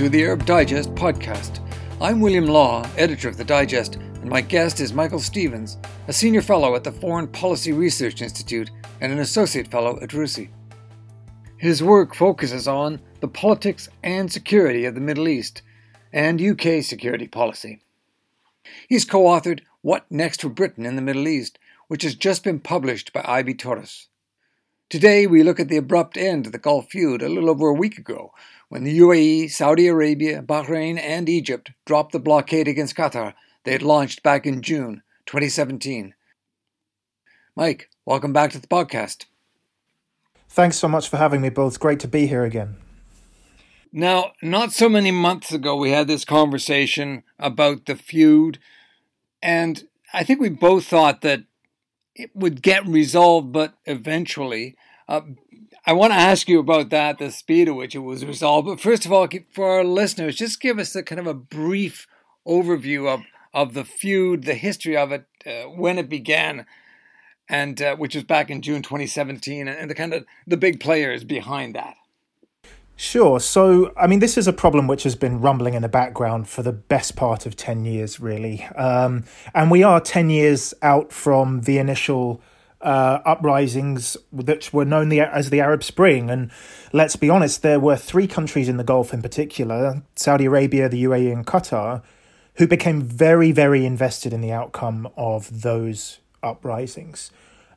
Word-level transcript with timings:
To 0.00 0.08
the 0.08 0.24
Arab 0.24 0.46
Digest 0.46 0.94
podcast. 0.94 1.60
I'm 2.00 2.22
William 2.22 2.46
Law, 2.46 2.88
editor 2.96 3.28
of 3.28 3.36
the 3.36 3.44
Digest, 3.44 3.96
and 3.96 4.30
my 4.30 4.40
guest 4.40 4.80
is 4.80 4.94
Michael 4.94 5.20
Stephens, 5.20 5.76
a 6.08 6.12
senior 6.14 6.40
fellow 6.40 6.74
at 6.74 6.84
the 6.84 6.90
Foreign 6.90 7.28
Policy 7.28 7.72
Research 7.72 8.22
Institute 8.22 8.70
and 9.02 9.12
an 9.12 9.18
associate 9.18 9.70
fellow 9.70 9.98
at 10.00 10.08
RUSI. 10.08 10.48
His 11.58 11.82
work 11.82 12.14
focuses 12.14 12.66
on 12.66 13.02
the 13.20 13.28
politics 13.28 13.90
and 14.02 14.32
security 14.32 14.86
of 14.86 14.94
the 14.94 15.02
Middle 15.02 15.28
East 15.28 15.60
and 16.14 16.40
UK 16.40 16.82
security 16.82 17.28
policy. 17.28 17.82
He's 18.88 19.04
co 19.04 19.24
authored 19.24 19.60
What 19.82 20.10
Next 20.10 20.40
for 20.40 20.48
Britain 20.48 20.86
in 20.86 20.96
the 20.96 21.02
Middle 21.02 21.28
East, 21.28 21.58
which 21.88 22.04
has 22.04 22.14
just 22.14 22.42
been 22.42 22.60
published 22.60 23.12
by 23.12 23.22
IB 23.22 23.52
Tauris. 23.52 24.06
Today, 24.88 25.26
we 25.26 25.42
look 25.42 25.60
at 25.60 25.68
the 25.68 25.76
abrupt 25.76 26.16
end 26.16 26.46
of 26.46 26.52
the 26.52 26.58
Gulf 26.58 26.90
feud 26.90 27.22
a 27.22 27.28
little 27.28 27.50
over 27.50 27.68
a 27.68 27.74
week 27.74 27.98
ago 27.98 28.32
when 28.70 28.84
the 28.84 28.98
UAE, 29.00 29.50
Saudi 29.50 29.88
Arabia, 29.88 30.40
Bahrain, 30.42 30.98
and 30.98 31.28
Egypt 31.28 31.72
dropped 31.84 32.12
the 32.12 32.20
blockade 32.20 32.68
against 32.68 32.96
Qatar 32.96 33.34
they 33.64 33.72
had 33.72 33.82
launched 33.82 34.22
back 34.22 34.46
in 34.46 34.62
June 34.62 35.02
2017. 35.26 36.14
Mike, 37.56 37.90
welcome 38.06 38.32
back 38.32 38.52
to 38.52 38.60
the 38.60 38.68
podcast. 38.68 39.26
Thanks 40.48 40.76
so 40.76 40.88
much 40.88 41.08
for 41.08 41.16
having 41.16 41.40
me, 41.40 41.50
Bill. 41.50 41.66
It's 41.66 41.76
great 41.76 41.98
to 42.00 42.08
be 42.08 42.28
here 42.28 42.44
again. 42.44 42.76
Now, 43.92 44.32
not 44.40 44.72
so 44.72 44.88
many 44.88 45.10
months 45.10 45.52
ago, 45.52 45.76
we 45.76 45.90
had 45.90 46.06
this 46.06 46.24
conversation 46.24 47.24
about 47.40 47.86
the 47.86 47.96
feud, 47.96 48.60
and 49.42 49.82
I 50.14 50.22
think 50.22 50.40
we 50.40 50.48
both 50.48 50.86
thought 50.86 51.22
that 51.22 51.42
it 52.14 52.30
would 52.34 52.62
get 52.62 52.86
resolved, 52.86 53.52
but 53.52 53.74
eventually. 53.84 54.76
Uh, 55.08 55.22
I 55.86 55.92
want 55.92 56.12
to 56.12 56.18
ask 56.18 56.48
you 56.48 56.58
about 56.60 56.90
that, 56.90 57.18
the 57.18 57.30
speed 57.30 57.68
at 57.68 57.74
which 57.74 57.94
it 57.94 58.00
was 58.00 58.24
resolved. 58.24 58.66
But 58.66 58.80
first 58.80 59.06
of 59.06 59.12
all, 59.12 59.26
for 59.52 59.66
our 59.66 59.84
listeners, 59.84 60.36
just 60.36 60.60
give 60.60 60.78
us 60.78 60.94
a 60.94 61.02
kind 61.02 61.18
of 61.18 61.26
a 61.26 61.34
brief 61.34 62.06
overview 62.46 63.08
of, 63.08 63.20
of 63.54 63.74
the 63.74 63.84
feud, 63.84 64.44
the 64.44 64.54
history 64.54 64.96
of 64.96 65.12
it, 65.12 65.24
uh, 65.46 65.70
when 65.70 65.98
it 65.98 66.08
began, 66.08 66.66
and 67.48 67.80
uh, 67.80 67.96
which 67.96 68.14
was 68.14 68.24
back 68.24 68.50
in 68.50 68.60
June 68.62 68.82
2017, 68.82 69.68
and 69.68 69.90
the 69.90 69.94
kind 69.94 70.12
of 70.12 70.26
the 70.46 70.56
big 70.56 70.80
players 70.80 71.24
behind 71.24 71.74
that. 71.74 71.94
Sure. 73.00 73.40
So, 73.40 73.94
I 73.96 74.06
mean, 74.06 74.18
this 74.18 74.36
is 74.36 74.46
a 74.46 74.52
problem 74.52 74.86
which 74.86 75.04
has 75.04 75.16
been 75.16 75.40
rumbling 75.40 75.72
in 75.72 75.80
the 75.80 75.88
background 75.88 76.50
for 76.50 76.62
the 76.62 76.72
best 76.72 77.16
part 77.16 77.46
of 77.46 77.56
10 77.56 77.86
years, 77.86 78.20
really. 78.20 78.64
Um, 78.76 79.24
and 79.54 79.70
we 79.70 79.82
are 79.82 80.02
10 80.02 80.28
years 80.28 80.74
out 80.82 81.10
from 81.10 81.62
the 81.62 81.78
initial 81.78 82.42
uh, 82.80 83.20
uprisings 83.24 84.16
that 84.32 84.72
were 84.72 84.84
known 84.84 85.08
the, 85.08 85.20
as 85.20 85.50
the 85.50 85.60
Arab 85.60 85.82
Spring. 85.84 86.30
And 86.30 86.50
let's 86.92 87.16
be 87.16 87.28
honest, 87.28 87.62
there 87.62 87.80
were 87.80 87.96
three 87.96 88.26
countries 88.26 88.68
in 88.68 88.76
the 88.76 88.84
Gulf 88.84 89.12
in 89.12 89.22
particular 89.22 90.02
Saudi 90.16 90.46
Arabia, 90.46 90.88
the 90.88 91.04
UAE, 91.04 91.32
and 91.32 91.46
Qatar 91.46 92.02
who 92.60 92.66
became 92.66 93.00
very, 93.00 93.52
very 93.52 93.86
invested 93.86 94.34
in 94.34 94.42
the 94.42 94.52
outcome 94.52 95.08
of 95.16 95.62
those 95.62 96.18
uprisings 96.42 97.30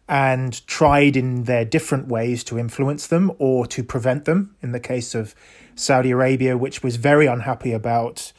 and 0.09 0.65
tried 0.67 1.15
in 1.15 1.45
their 1.45 1.63
different 1.63 2.07
ways 2.09 2.43
to 2.43 2.59
influence 2.59 3.07
them 3.07 3.31
or 3.39 3.65
to 3.65 3.81
prevent 3.81 4.25
them. 4.25 4.55
In 4.61 4.73
the 4.73 4.79
case 4.79 5.15
of 5.15 5.33
Saudi 5.75 6.11
Arabia, 6.11 6.57
which 6.57 6.83
was 6.83 6.97
very 6.97 7.25
unhappy 7.27 7.71
about 7.71 8.33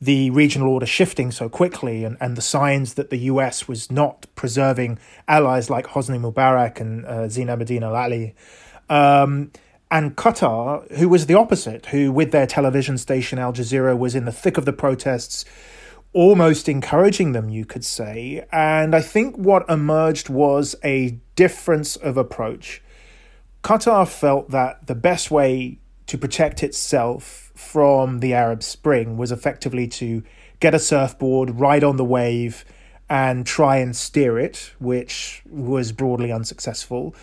the 0.00 0.30
regional 0.30 0.68
order 0.68 0.86
shifting 0.86 1.30
so 1.30 1.48
quickly 1.48 2.04
and, 2.04 2.16
and 2.20 2.36
the 2.36 2.42
signs 2.42 2.94
that 2.94 3.10
the 3.10 3.18
US 3.18 3.66
was 3.66 3.90
not 3.90 4.26
preserving 4.34 4.98
allies 5.26 5.70
like 5.70 5.86
Hosni 5.86 6.20
Mubarak 6.20 6.80
and 6.80 7.04
uh, 7.06 7.24
Zine 7.28 7.46
Abidine 7.46 7.82
Al 7.82 7.96
Ali. 7.96 8.34
Um, 8.88 9.52
and 9.90 10.16
Qatar, 10.16 10.90
who 10.96 11.08
was 11.08 11.26
the 11.26 11.34
opposite, 11.34 11.86
who 11.86 12.12
with 12.12 12.32
their 12.32 12.46
television 12.46 12.98
station 12.98 13.38
Al 13.38 13.52
Jazeera 13.52 13.96
was 13.96 14.14
in 14.14 14.24
the 14.24 14.32
thick 14.32 14.58
of 14.58 14.64
the 14.64 14.72
protests, 14.72 15.44
almost 16.12 16.68
encouraging 16.68 17.32
them, 17.32 17.48
you 17.48 17.64
could 17.64 17.84
say. 17.84 18.44
And 18.50 18.94
I 18.94 19.00
think 19.00 19.36
what 19.36 19.68
emerged 19.68 20.28
was 20.28 20.74
a 20.84 21.18
difference 21.36 21.96
of 21.96 22.16
approach. 22.16 22.82
Qatar 23.62 24.08
felt 24.08 24.50
that 24.50 24.86
the 24.86 24.94
best 24.94 25.30
way 25.30 25.78
to 26.06 26.18
protect 26.18 26.62
itself 26.62 27.45
from 27.56 28.20
the 28.20 28.34
Arab 28.34 28.62
Spring 28.62 29.16
was 29.16 29.32
effectively 29.32 29.88
to 29.88 30.22
get 30.60 30.74
a 30.74 30.78
surfboard, 30.78 31.58
ride 31.58 31.84
on 31.84 31.96
the 31.96 32.04
wave, 32.04 32.64
and 33.08 33.46
try 33.46 33.76
and 33.76 33.94
steer 33.96 34.38
it, 34.38 34.72
which 34.78 35.42
was 35.48 35.92
broadly 35.92 36.32
unsuccessful. 36.32 37.14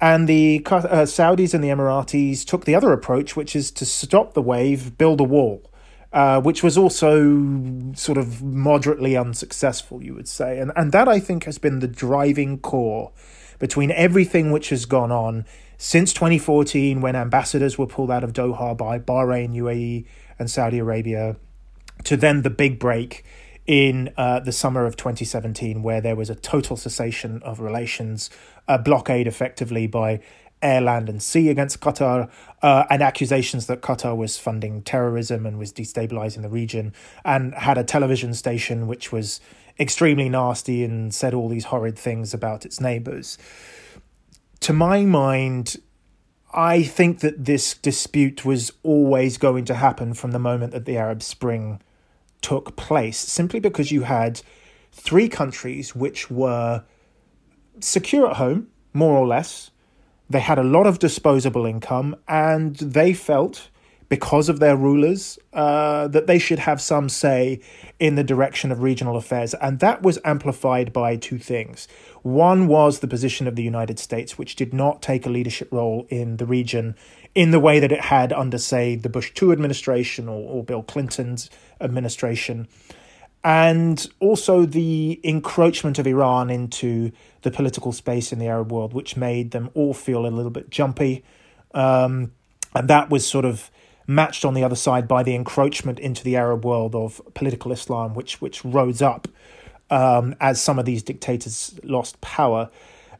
And 0.00 0.28
the 0.28 0.62
uh, 0.66 1.04
Saudis 1.06 1.54
and 1.54 1.62
the 1.62 1.68
Emiratis 1.68 2.44
took 2.44 2.64
the 2.64 2.74
other 2.74 2.92
approach, 2.92 3.36
which 3.36 3.56
is 3.56 3.70
to 3.72 3.84
stop 3.84 4.34
the 4.34 4.42
wave, 4.42 4.96
build 4.96 5.20
a 5.20 5.24
wall, 5.24 5.70
uh, 6.12 6.40
which 6.40 6.62
was 6.62 6.78
also 6.78 7.92
sort 7.94 8.16
of 8.16 8.42
moderately 8.42 9.16
unsuccessful, 9.16 10.02
you 10.02 10.14
would 10.14 10.28
say. 10.28 10.58
And, 10.58 10.72
and 10.76 10.92
that, 10.92 11.08
I 11.08 11.18
think, 11.18 11.44
has 11.44 11.58
been 11.58 11.80
the 11.80 11.88
driving 11.88 12.58
core 12.58 13.10
between 13.58 13.90
everything 13.90 14.52
which 14.52 14.68
has 14.68 14.86
gone 14.86 15.10
on 15.10 15.44
since 15.80 16.12
2014, 16.12 17.00
when 17.00 17.14
ambassadors 17.14 17.78
were 17.78 17.86
pulled 17.86 18.10
out 18.10 18.24
of 18.24 18.32
Doha 18.32 18.76
by 18.76 18.98
Bahrain, 18.98 19.54
UAE, 19.54 20.06
and 20.36 20.50
Saudi 20.50 20.80
Arabia, 20.80 21.36
to 22.02 22.16
then 22.16 22.42
the 22.42 22.50
big 22.50 22.80
break 22.80 23.24
in 23.64 24.12
uh, 24.16 24.40
the 24.40 24.50
summer 24.50 24.86
of 24.86 24.96
2017, 24.96 25.84
where 25.84 26.00
there 26.00 26.16
was 26.16 26.30
a 26.30 26.34
total 26.34 26.76
cessation 26.76 27.40
of 27.44 27.60
relations, 27.60 28.28
a 28.66 28.76
blockade 28.76 29.28
effectively 29.28 29.86
by 29.86 30.20
air, 30.62 30.80
land, 30.80 31.08
and 31.08 31.22
sea 31.22 31.48
against 31.48 31.78
Qatar, 31.78 32.28
uh, 32.60 32.84
and 32.90 33.00
accusations 33.00 33.68
that 33.68 33.80
Qatar 33.80 34.16
was 34.16 34.36
funding 34.36 34.82
terrorism 34.82 35.46
and 35.46 35.60
was 35.60 35.72
destabilizing 35.72 36.42
the 36.42 36.48
region, 36.48 36.92
and 37.24 37.54
had 37.54 37.78
a 37.78 37.84
television 37.84 38.34
station 38.34 38.88
which 38.88 39.12
was 39.12 39.40
extremely 39.78 40.28
nasty 40.28 40.82
and 40.82 41.14
said 41.14 41.34
all 41.34 41.48
these 41.48 41.66
horrid 41.66 41.96
things 41.96 42.34
about 42.34 42.66
its 42.66 42.80
neighbors 42.80 43.38
to 44.60 44.72
my 44.72 45.04
mind, 45.04 45.76
I 46.52 46.82
think 46.82 47.20
that 47.20 47.44
this 47.44 47.74
dispute 47.74 48.44
was 48.44 48.72
always 48.82 49.38
going 49.38 49.64
to 49.66 49.74
happen 49.74 50.14
from 50.14 50.30
the 50.30 50.38
moment 50.38 50.72
that 50.72 50.86
the 50.86 50.96
Arab 50.96 51.22
Spring 51.22 51.80
took 52.40 52.76
place, 52.76 53.18
simply 53.18 53.60
because 53.60 53.92
you 53.92 54.02
had 54.02 54.40
three 54.92 55.28
countries 55.28 55.94
which 55.94 56.30
were 56.30 56.84
secure 57.80 58.30
at 58.30 58.36
home, 58.36 58.68
more 58.92 59.16
or 59.16 59.26
less. 59.26 59.70
They 60.30 60.40
had 60.40 60.58
a 60.58 60.64
lot 60.64 60.86
of 60.86 60.98
disposable 60.98 61.66
income, 61.66 62.16
and 62.26 62.76
they 62.76 63.12
felt 63.12 63.68
because 64.08 64.48
of 64.48 64.58
their 64.58 64.76
rulers, 64.76 65.38
uh, 65.52 66.08
that 66.08 66.26
they 66.26 66.38
should 66.38 66.60
have 66.60 66.80
some 66.80 67.08
say 67.08 67.60
in 67.98 68.14
the 68.14 68.24
direction 68.24 68.72
of 68.72 68.82
regional 68.82 69.16
affairs. 69.16 69.54
And 69.54 69.80
that 69.80 70.02
was 70.02 70.18
amplified 70.24 70.92
by 70.92 71.16
two 71.16 71.38
things. 71.38 71.88
One 72.22 72.68
was 72.68 73.00
the 73.00 73.08
position 73.08 73.46
of 73.46 73.54
the 73.54 73.62
United 73.62 73.98
States, 73.98 74.38
which 74.38 74.56
did 74.56 74.72
not 74.72 75.02
take 75.02 75.26
a 75.26 75.30
leadership 75.30 75.68
role 75.70 76.06
in 76.08 76.38
the 76.38 76.46
region 76.46 76.96
in 77.34 77.50
the 77.50 77.60
way 77.60 77.78
that 77.78 77.92
it 77.92 78.00
had 78.00 78.32
under, 78.32 78.58
say, 78.58 78.96
the 78.96 79.08
Bush 79.08 79.30
II 79.40 79.52
administration 79.52 80.28
or, 80.28 80.40
or 80.42 80.64
Bill 80.64 80.82
Clinton's 80.82 81.50
administration. 81.80 82.66
And 83.44 84.04
also 84.18 84.64
the 84.64 85.20
encroachment 85.22 85.98
of 85.98 86.06
Iran 86.06 86.50
into 86.50 87.12
the 87.42 87.50
political 87.50 87.92
space 87.92 88.32
in 88.32 88.38
the 88.38 88.46
Arab 88.46 88.72
world, 88.72 88.92
which 88.92 89.16
made 89.16 89.52
them 89.52 89.70
all 89.74 89.94
feel 89.94 90.26
a 90.26 90.28
little 90.28 90.50
bit 90.50 90.70
jumpy. 90.70 91.22
Um, 91.74 92.32
and 92.74 92.88
that 92.88 93.10
was 93.10 93.26
sort 93.26 93.44
of 93.44 93.70
matched 94.08 94.44
on 94.44 94.54
the 94.54 94.64
other 94.64 94.74
side 94.74 95.06
by 95.06 95.22
the 95.22 95.34
encroachment 95.34 96.00
into 96.00 96.24
the 96.24 96.34
Arab 96.34 96.64
world 96.64 96.96
of 96.96 97.20
political 97.34 97.70
Islam, 97.70 98.14
which 98.14 98.40
which 98.40 98.64
rose 98.64 99.00
up 99.00 99.28
um, 99.90 100.34
as 100.40 100.60
some 100.60 100.78
of 100.78 100.84
these 100.84 101.04
dictators 101.04 101.78
lost 101.84 102.20
power. 102.20 102.70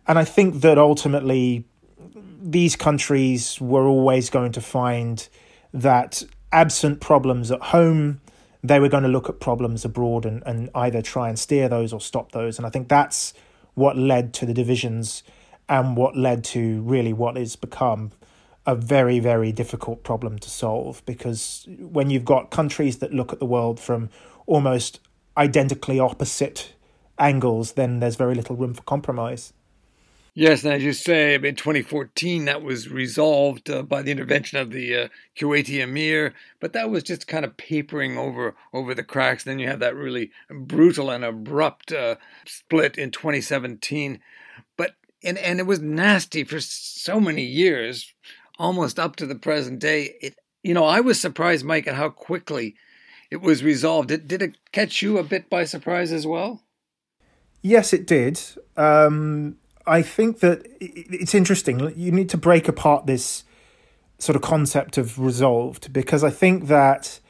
And 0.08 0.18
I 0.18 0.24
think 0.24 0.62
that 0.62 0.78
ultimately 0.78 1.66
these 2.40 2.74
countries 2.74 3.60
were 3.60 3.86
always 3.86 4.30
going 4.30 4.52
to 4.52 4.60
find 4.60 5.28
that 5.74 6.22
absent 6.50 7.00
problems 7.00 7.50
at 7.50 7.60
home, 7.60 8.20
they 8.64 8.80
were 8.80 8.88
going 8.88 9.02
to 9.02 9.08
look 9.08 9.28
at 9.28 9.38
problems 9.40 9.84
abroad 9.84 10.24
and, 10.24 10.42
and 10.46 10.70
either 10.74 11.02
try 11.02 11.28
and 11.28 11.38
steer 11.38 11.68
those 11.68 11.92
or 11.92 12.00
stop 12.00 12.32
those. 12.32 12.58
And 12.58 12.66
I 12.66 12.70
think 12.70 12.88
that's 12.88 13.34
what 13.74 13.96
led 13.96 14.32
to 14.34 14.46
the 14.46 14.54
divisions 14.54 15.22
and 15.68 15.96
what 15.96 16.16
led 16.16 16.42
to 16.42 16.80
really 16.82 17.12
what 17.12 17.36
has 17.36 17.54
become 17.54 18.12
a 18.68 18.74
very, 18.74 19.18
very 19.18 19.50
difficult 19.50 20.04
problem 20.04 20.38
to 20.38 20.50
solve 20.50 21.02
because 21.06 21.66
when 21.78 22.10
you've 22.10 22.26
got 22.26 22.50
countries 22.50 22.98
that 22.98 23.14
look 23.14 23.32
at 23.32 23.38
the 23.38 23.46
world 23.46 23.80
from 23.80 24.10
almost 24.46 25.00
identically 25.38 25.98
opposite 25.98 26.74
angles, 27.18 27.72
then 27.72 28.00
there's 28.00 28.16
very 28.16 28.34
little 28.34 28.56
room 28.56 28.74
for 28.74 28.82
compromise. 28.82 29.54
Yes, 30.34 30.64
and 30.64 30.74
as 30.74 30.84
you 30.84 30.92
say, 30.92 31.34
in 31.34 31.54
2014, 31.54 32.44
that 32.44 32.62
was 32.62 32.90
resolved 32.90 33.70
uh, 33.70 33.82
by 33.82 34.02
the 34.02 34.10
intervention 34.10 34.58
of 34.58 34.70
the 34.70 34.94
uh, 34.94 35.08
Kuwaiti 35.34 35.80
emir, 35.80 36.34
but 36.60 36.74
that 36.74 36.90
was 36.90 37.02
just 37.02 37.26
kind 37.26 37.46
of 37.46 37.56
papering 37.56 38.18
over 38.18 38.54
over 38.74 38.94
the 38.94 39.02
cracks. 39.02 39.44
Then 39.44 39.58
you 39.58 39.66
had 39.66 39.80
that 39.80 39.96
really 39.96 40.30
brutal 40.50 41.10
and 41.10 41.24
abrupt 41.24 41.90
uh, 41.90 42.16
split 42.44 42.98
in 42.98 43.12
2017, 43.12 44.20
but 44.76 44.94
and 45.24 45.38
and 45.38 45.58
it 45.58 45.66
was 45.66 45.80
nasty 45.80 46.44
for 46.44 46.60
so 46.60 47.18
many 47.18 47.42
years 47.42 48.12
almost 48.58 48.98
up 48.98 49.16
to 49.16 49.26
the 49.26 49.34
present 49.34 49.78
day, 49.78 50.14
it 50.20 50.34
You 50.62 50.74
know, 50.74 50.84
I 50.84 51.00
was 51.00 51.20
surprised, 51.20 51.64
Mike, 51.64 51.86
at 51.86 51.94
how 51.94 52.10
quickly 52.10 52.74
it 53.30 53.40
was 53.40 53.62
resolved. 53.62 54.08
Did, 54.08 54.26
did 54.26 54.42
it 54.42 54.56
catch 54.72 55.02
you 55.02 55.18
a 55.18 55.22
bit 55.22 55.48
by 55.48 55.64
surprise 55.64 56.12
as 56.12 56.26
well? 56.26 56.62
Yes, 57.62 57.92
it 57.92 58.06
did. 58.06 58.40
Um, 58.76 59.56
I 59.86 60.02
think 60.02 60.40
that 60.40 60.66
it's 60.80 61.34
interesting. 61.34 61.92
You 61.96 62.12
need 62.12 62.28
to 62.30 62.36
break 62.36 62.68
apart 62.68 63.06
this 63.06 63.44
sort 64.18 64.36
of 64.36 64.42
concept 64.42 64.98
of 64.98 65.18
resolved 65.18 65.92
because 65.92 66.24
I 66.24 66.30
think 66.30 66.66
that 66.66 67.20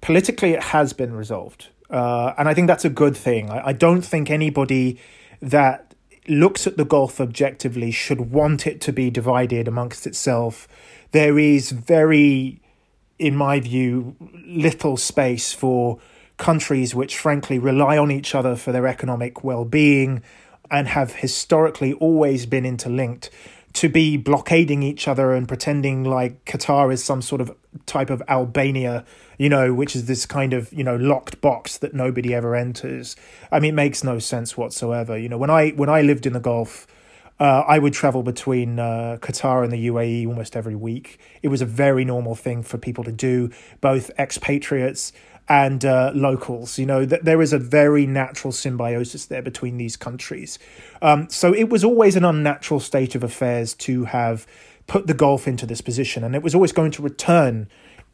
politically 0.00 0.52
it 0.52 0.62
has 0.62 0.92
been 0.92 1.12
resolved. 1.12 1.68
Uh, 1.88 2.34
and 2.38 2.48
I 2.48 2.54
think 2.54 2.68
that's 2.68 2.84
a 2.84 2.90
good 2.90 3.16
thing. 3.16 3.50
I, 3.50 3.68
I 3.68 3.72
don't 3.72 4.02
think 4.02 4.30
anybody 4.30 5.00
that 5.42 5.89
looks 6.28 6.66
at 6.66 6.76
the 6.76 6.84
Gulf 6.84 7.20
objectively 7.20 7.90
should 7.90 8.32
want 8.32 8.66
it 8.66 8.80
to 8.82 8.92
be 8.92 9.10
divided 9.10 9.66
amongst 9.66 10.06
itself. 10.06 10.68
There 11.12 11.38
is 11.38 11.70
very, 11.70 12.60
in 13.18 13.36
my 13.36 13.60
view, 13.60 14.16
little 14.46 14.96
space 14.96 15.52
for 15.52 15.98
countries 16.36 16.94
which 16.94 17.18
frankly 17.18 17.58
rely 17.58 17.98
on 17.98 18.10
each 18.10 18.34
other 18.34 18.56
for 18.56 18.72
their 18.72 18.86
economic 18.86 19.44
well 19.44 19.64
being 19.64 20.22
and 20.70 20.88
have 20.88 21.16
historically 21.16 21.92
always 21.94 22.46
been 22.46 22.64
interlinked 22.64 23.28
to 23.72 23.88
be 23.88 24.16
blockading 24.16 24.82
each 24.82 25.06
other 25.06 25.32
and 25.32 25.46
pretending 25.46 26.04
like 26.04 26.44
Qatar 26.44 26.92
is 26.92 27.04
some 27.04 27.22
sort 27.22 27.40
of 27.40 27.54
type 27.86 28.10
of 28.10 28.22
Albania, 28.28 29.04
you 29.38 29.48
know, 29.48 29.72
which 29.72 29.94
is 29.94 30.06
this 30.06 30.26
kind 30.26 30.52
of, 30.52 30.72
you 30.72 30.82
know, 30.82 30.96
locked 30.96 31.40
box 31.40 31.78
that 31.78 31.94
nobody 31.94 32.34
ever 32.34 32.56
enters. 32.56 33.14
I 33.52 33.60
mean, 33.60 33.70
it 33.70 33.74
makes 33.74 34.02
no 34.02 34.18
sense 34.18 34.56
whatsoever. 34.56 35.16
You 35.16 35.28
know, 35.28 35.38
when 35.38 35.50
I 35.50 35.70
when 35.70 35.88
I 35.88 36.02
lived 36.02 36.26
in 36.26 36.32
the 36.32 36.40
Gulf, 36.40 36.86
uh, 37.38 37.64
I 37.66 37.78
would 37.78 37.94
travel 37.94 38.22
between 38.22 38.78
uh, 38.78 39.16
Qatar 39.20 39.64
and 39.64 39.72
the 39.72 39.86
UAE 39.88 40.26
almost 40.26 40.56
every 40.56 40.76
week. 40.76 41.18
It 41.42 41.48
was 41.48 41.62
a 41.62 41.66
very 41.66 42.04
normal 42.04 42.34
thing 42.34 42.62
for 42.62 42.76
people 42.76 43.02
to 43.04 43.12
do, 43.12 43.50
both 43.80 44.10
expatriates 44.18 45.12
and 45.50 45.84
uh, 45.84 46.12
locals. 46.14 46.78
You 46.78 46.86
know, 46.86 47.04
that 47.04 47.24
there 47.24 47.42
is 47.42 47.52
a 47.52 47.58
very 47.58 48.06
natural 48.06 48.52
symbiosis 48.52 49.26
there 49.26 49.42
between 49.42 49.76
these 49.76 49.96
countries. 49.96 50.58
Um, 51.02 51.28
so 51.28 51.52
it 51.52 51.68
was 51.68 51.84
always 51.84 52.16
an 52.16 52.24
unnatural 52.24 52.80
state 52.80 53.14
of 53.14 53.24
affairs 53.24 53.74
to 53.74 54.04
have 54.04 54.46
put 54.86 55.08
the 55.08 55.14
Gulf 55.14 55.46
into 55.46 55.66
this 55.66 55.80
position, 55.80 56.24
and 56.24 56.34
it 56.34 56.42
was 56.42 56.54
always 56.54 56.72
going 56.72 56.92
to 56.92 57.02
return 57.02 57.68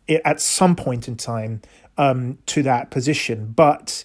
at 0.08 0.40
some 0.40 0.74
point 0.74 1.06
in 1.06 1.16
time 1.16 1.60
um, 1.98 2.38
to 2.46 2.62
that 2.62 2.90
position. 2.90 3.52
But 3.54 4.04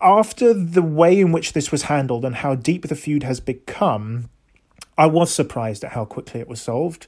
after 0.00 0.52
the 0.52 0.82
way 0.82 1.18
in 1.18 1.32
which 1.32 1.54
this 1.54 1.72
was 1.72 1.84
handled 1.84 2.24
and 2.24 2.36
how 2.36 2.54
deep 2.54 2.88
the 2.88 2.96
feud 2.96 3.22
has 3.22 3.40
become, 3.40 4.28
I 4.98 5.06
was 5.06 5.32
surprised 5.32 5.82
at 5.82 5.92
how 5.92 6.04
quickly 6.04 6.40
it 6.40 6.48
was 6.48 6.60
solved. 6.60 7.06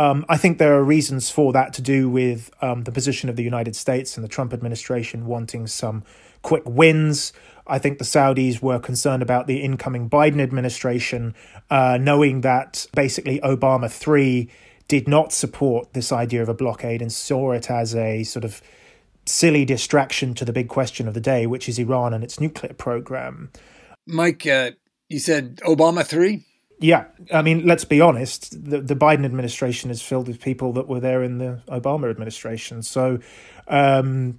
Um, 0.00 0.24
I 0.30 0.38
think 0.38 0.56
there 0.56 0.78
are 0.78 0.82
reasons 0.82 1.28
for 1.28 1.52
that 1.52 1.74
to 1.74 1.82
do 1.82 2.08
with 2.08 2.50
um, 2.62 2.84
the 2.84 2.90
position 2.90 3.28
of 3.28 3.36
the 3.36 3.42
United 3.42 3.76
States 3.76 4.16
and 4.16 4.24
the 4.24 4.28
Trump 4.28 4.54
administration 4.54 5.26
wanting 5.26 5.66
some 5.66 6.04
quick 6.40 6.62
wins. 6.64 7.34
I 7.66 7.78
think 7.78 7.98
the 7.98 8.06
Saudis 8.06 8.62
were 8.62 8.78
concerned 8.78 9.22
about 9.22 9.46
the 9.46 9.60
incoming 9.60 10.08
Biden 10.08 10.40
administration, 10.40 11.34
uh, 11.68 11.98
knowing 12.00 12.40
that 12.40 12.86
basically 12.96 13.40
Obama 13.40 13.92
3 13.92 14.48
did 14.88 15.06
not 15.06 15.34
support 15.34 15.92
this 15.92 16.12
idea 16.12 16.40
of 16.40 16.48
a 16.48 16.54
blockade 16.54 17.02
and 17.02 17.12
saw 17.12 17.52
it 17.52 17.70
as 17.70 17.94
a 17.94 18.24
sort 18.24 18.46
of 18.46 18.62
silly 19.26 19.66
distraction 19.66 20.32
to 20.32 20.46
the 20.46 20.52
big 20.54 20.68
question 20.68 21.08
of 21.08 21.12
the 21.12 21.20
day, 21.20 21.46
which 21.46 21.68
is 21.68 21.78
Iran 21.78 22.14
and 22.14 22.24
its 22.24 22.40
nuclear 22.40 22.72
program. 22.72 23.50
Mike, 24.06 24.46
uh, 24.46 24.70
you 25.10 25.18
said 25.18 25.56
Obama 25.56 26.06
3? 26.06 26.42
Yeah, 26.80 27.04
I 27.30 27.42
mean, 27.42 27.66
let's 27.66 27.84
be 27.84 28.00
honest. 28.00 28.52
The 28.70 28.80
the 28.80 28.96
Biden 28.96 29.26
administration 29.26 29.90
is 29.90 30.00
filled 30.00 30.28
with 30.28 30.40
people 30.40 30.72
that 30.72 30.88
were 30.88 31.00
there 31.00 31.22
in 31.22 31.36
the 31.36 31.60
Obama 31.68 32.10
administration. 32.10 32.82
So, 32.82 33.18
um, 33.68 34.38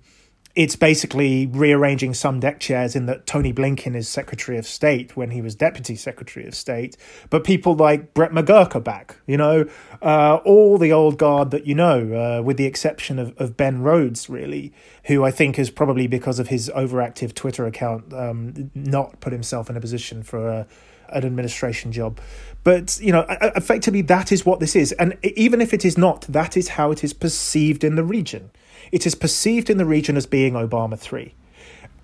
it's 0.56 0.76
basically 0.76 1.46
rearranging 1.46 2.14
some 2.16 2.40
deck 2.40 2.60
chairs 2.60 2.96
in 2.96 3.06
that 3.06 3.26
Tony 3.26 3.54
Blinken 3.54 3.96
is 3.96 4.10
Secretary 4.10 4.58
of 4.58 4.66
State 4.66 5.16
when 5.16 5.30
he 5.32 5.42
was 5.42 5.54
Deputy 5.54 5.96
Secretary 5.96 6.46
of 6.48 6.56
State, 6.56 6.98
but 7.30 7.44
people 7.44 7.76
like 7.76 8.16
Brett 8.16 8.32
McGurk 8.32 8.76
are 8.76 8.82
back. 8.82 9.18
You 9.28 9.38
know, 9.38 9.70
uh, 10.02 10.40
all 10.44 10.80
the 10.80 10.92
old 10.92 11.20
guard 11.20 11.52
that 11.52 11.68
you 11.68 11.76
know, 11.76 12.40
uh, 12.40 12.42
with 12.42 12.58
the 12.58 12.66
exception 12.66 13.20
of, 13.20 13.38
of 13.38 13.56
Ben 13.56 13.84
Rhodes, 13.84 14.30
really, 14.30 14.74
who 15.06 15.24
I 15.24 15.30
think 15.30 15.60
is 15.60 15.70
probably 15.70 16.08
because 16.08 16.40
of 16.40 16.48
his 16.48 16.72
overactive 16.76 17.36
Twitter 17.36 17.68
account 17.68 18.12
um, 18.14 18.72
not 18.74 19.20
put 19.20 19.32
himself 19.32 19.70
in 19.70 19.78
a 19.78 19.82
position 19.82 20.24
for 20.24 20.48
a 20.48 20.68
an 21.12 21.26
administration 21.26 21.92
job. 21.92 22.20
But, 22.64 23.00
you 23.02 23.12
know, 23.12 23.26
effectively 23.30 24.02
that 24.04 24.32
is 24.32 24.46
what 24.46 24.60
this 24.60 24.76
is. 24.76 24.92
And 24.94 25.18
even 25.24 25.62
if 25.62 25.74
it 25.74 25.84
is 25.84 25.98
not, 25.98 26.22
that 26.30 26.56
is 26.56 26.70
how 26.70 26.92
it 26.92 27.04
is 27.04 27.14
perceived 27.14 27.84
in 27.84 27.96
the 27.96 28.04
region. 28.04 28.52
It 28.92 29.06
is 29.06 29.16
perceived 29.16 29.70
in 29.70 29.78
the 29.78 29.86
region 29.86 30.18
as 30.18 30.26
being 30.26 30.54
Obama 30.54 30.98
3. 30.98 31.34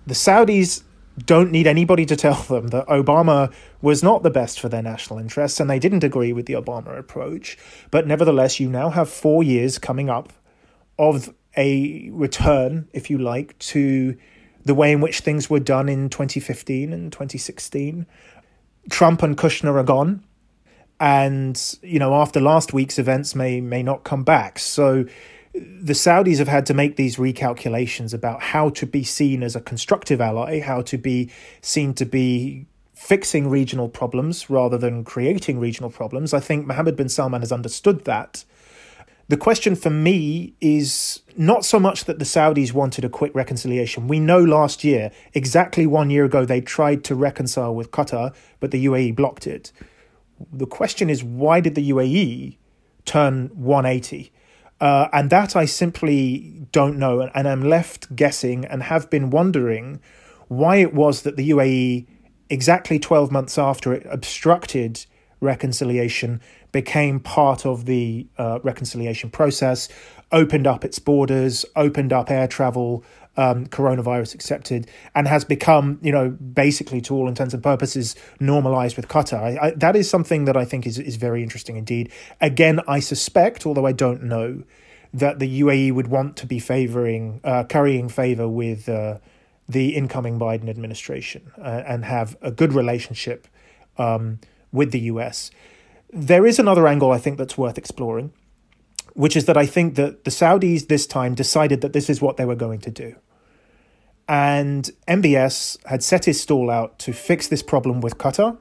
The 0.07 0.13
Saudis 0.13 0.83
don't 1.25 1.51
need 1.51 1.67
anybody 1.67 2.05
to 2.05 2.15
tell 2.15 2.41
them 2.43 2.67
that 2.67 2.87
Obama 2.87 3.51
was 3.81 4.03
not 4.03 4.23
the 4.23 4.29
best 4.29 4.59
for 4.59 4.69
their 4.69 4.81
national 4.81 5.19
interests 5.19 5.59
and 5.59 5.69
they 5.69 5.79
didn't 5.79 6.03
agree 6.03 6.31
with 6.31 6.45
the 6.45 6.53
Obama 6.53 6.97
approach. 6.97 7.57
But 7.91 8.07
nevertheless, 8.07 8.59
you 8.59 8.69
now 8.69 8.89
have 8.89 9.09
four 9.09 9.43
years 9.43 9.79
coming 9.79 10.09
up 10.09 10.31
of 10.99 11.33
a 11.55 12.09
return, 12.11 12.87
if 12.93 13.09
you 13.09 13.17
like, 13.17 13.57
to 13.59 14.15
the 14.63 14.75
way 14.75 14.91
in 14.91 15.01
which 15.01 15.21
things 15.21 15.49
were 15.49 15.59
done 15.59 15.89
in 15.89 16.09
2015 16.09 16.93
and 16.93 17.11
2016. 17.11 18.05
Trump 18.89 19.23
and 19.23 19.37
Kushner 19.37 19.75
are 19.75 19.83
gone, 19.83 20.23
and 20.99 21.77
you 21.81 21.99
know 21.99 22.13
after 22.15 22.39
last 22.39 22.73
week's 22.73 22.97
events 22.97 23.35
may 23.35 23.61
may 23.61 23.83
not 23.83 24.03
come 24.03 24.23
back. 24.23 24.59
So 24.59 25.05
the 25.53 25.93
Saudis 25.93 26.37
have 26.37 26.47
had 26.47 26.65
to 26.67 26.73
make 26.73 26.95
these 26.95 27.17
recalculations 27.17 28.13
about 28.13 28.41
how 28.41 28.69
to 28.69 28.85
be 28.85 29.03
seen 29.03 29.43
as 29.43 29.55
a 29.55 29.61
constructive 29.61 30.21
ally, 30.21 30.59
how 30.59 30.81
to 30.83 30.97
be 30.97 31.31
seen 31.61 31.93
to 31.95 32.05
be 32.05 32.65
fixing 32.93 33.47
regional 33.49 33.89
problems 33.89 34.49
rather 34.49 34.77
than 34.77 35.03
creating 35.03 35.59
regional 35.59 35.89
problems. 35.89 36.33
I 36.33 36.39
think 36.39 36.65
Mohammed 36.65 36.95
bin 36.95 37.09
Salman 37.09 37.41
has 37.41 37.51
understood 37.51 38.05
that. 38.05 38.43
The 39.29 39.37
question 39.37 39.75
for 39.75 39.89
me 39.89 40.53
is 40.61 41.21
not 41.35 41.65
so 41.65 41.79
much 41.79 42.05
that 42.05 42.17
the 42.17 42.25
Saudis 42.25 42.71
wanted 42.71 43.03
a 43.03 43.09
quick 43.09 43.35
reconciliation. 43.35 44.07
We 44.07 44.21
know 44.21 44.39
last 44.39 44.85
year, 44.85 45.11
exactly 45.33 45.85
one 45.85 46.09
year 46.09 46.23
ago, 46.23 46.45
they 46.45 46.61
tried 46.61 47.03
to 47.05 47.15
reconcile 47.15 47.75
with 47.75 47.91
Qatar, 47.91 48.33
but 48.61 48.71
the 48.71 48.85
UAE 48.85 49.15
blocked 49.17 49.45
it. 49.45 49.73
The 50.53 50.65
question 50.65 51.09
is, 51.09 51.25
why 51.25 51.59
did 51.59 51.75
the 51.75 51.89
UAE 51.89 52.57
turn 53.03 53.49
180? 53.53 54.31
Uh, 54.79 55.07
and 55.11 55.29
that 55.29 55.57
I 55.57 55.65
simply 55.65 56.65
don't 56.71 56.97
know, 56.97 57.21
and 57.21 57.47
I'm 57.47 57.63
left 57.63 58.15
guessing 58.15 58.63
and 58.63 58.83
have 58.83 59.09
been 59.09 59.29
wondering 59.29 59.99
why 60.47 60.77
it 60.77 60.93
was 60.93 61.23
that 61.23 61.35
the 61.35 61.49
UAE, 61.49 62.07
exactly 62.49 62.97
12 62.97 63.31
months 63.31 63.57
after 63.57 63.91
it 63.93 64.07
obstructed 64.09 65.05
reconciliation, 65.41 66.39
became 66.81 67.19
part 67.19 67.65
of 67.65 67.85
the 67.85 68.27
uh, 68.37 68.59
reconciliation 68.61 69.31
process, 69.31 69.89
opened 70.31 70.67
up 70.67 70.85
its 70.85 70.99
borders, 70.99 71.65
opened 71.75 72.13
up 72.13 72.29
air 72.29 72.47
travel, 72.47 73.03
um, 73.35 73.65
coronavirus 73.65 74.35
accepted, 74.35 74.87
and 75.15 75.27
has 75.27 75.43
become, 75.43 75.97
you 76.03 76.11
know, 76.11 76.29
basically 76.29 77.01
to 77.01 77.15
all 77.15 77.27
intents 77.27 77.55
and 77.55 77.63
purposes, 77.63 78.15
normalized 78.39 78.95
with 78.95 79.07
Qatar. 79.07 79.41
I, 79.41 79.67
I, 79.67 79.71
that 79.71 79.95
is 79.95 80.07
something 80.07 80.45
that 80.45 80.55
I 80.55 80.65
think 80.65 80.85
is, 80.85 80.99
is 80.99 81.15
very 81.15 81.41
interesting 81.41 81.77
indeed. 81.77 82.11
Again, 82.41 82.79
I 82.87 82.99
suspect, 82.99 83.65
although 83.65 83.87
I 83.87 83.91
don't 83.91 84.21
know, 84.21 84.61
that 85.11 85.39
the 85.39 85.61
UAE 85.61 85.93
would 85.93 86.09
want 86.09 86.37
to 86.37 86.45
be 86.45 86.59
favoring, 86.59 87.41
uh, 87.43 87.63
currying 87.63 88.07
favor 88.07 88.47
with 88.47 88.87
uh, 88.87 89.17
the 89.67 89.95
incoming 89.95 90.37
Biden 90.37 90.69
administration 90.69 91.51
uh, 91.57 91.81
and 91.87 92.05
have 92.05 92.37
a 92.43 92.51
good 92.51 92.73
relationship 92.73 93.47
um, 93.97 94.39
with 94.71 94.91
the 94.91 94.99
US. 95.13 95.49
There 96.11 96.45
is 96.45 96.59
another 96.59 96.87
angle 96.87 97.11
I 97.11 97.17
think 97.17 97.37
that's 97.37 97.57
worth 97.57 97.77
exploring, 97.77 98.31
which 99.13 99.35
is 99.35 99.45
that 99.45 99.57
I 99.57 99.65
think 99.65 99.95
that 99.95 100.23
the 100.23 100.31
Saudis 100.31 100.87
this 100.87 101.05
time 101.05 101.35
decided 101.35 101.81
that 101.81 101.93
this 101.93 102.09
is 102.09 102.21
what 102.21 102.37
they 102.37 102.45
were 102.45 102.55
going 102.55 102.79
to 102.81 102.91
do. 102.91 103.15
And 104.27 104.89
MBS 105.07 105.77
had 105.85 106.03
set 106.03 106.25
his 106.25 106.41
stall 106.41 106.69
out 106.69 106.99
to 106.99 107.13
fix 107.13 107.47
this 107.47 107.63
problem 107.63 108.01
with 108.01 108.17
Qatar. 108.17 108.57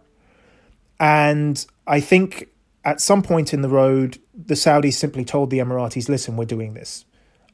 And 0.99 1.65
I 1.87 2.01
think 2.01 2.49
at 2.85 3.01
some 3.01 3.23
point 3.23 3.53
in 3.53 3.63
the 3.63 3.69
road, 3.69 4.19
the 4.33 4.55
Saudis 4.55 4.95
simply 4.95 5.25
told 5.25 5.51
the 5.51 5.59
Emiratis, 5.59 6.09
listen, 6.09 6.37
we're 6.37 6.45
doing 6.45 6.75
this. 6.75 7.05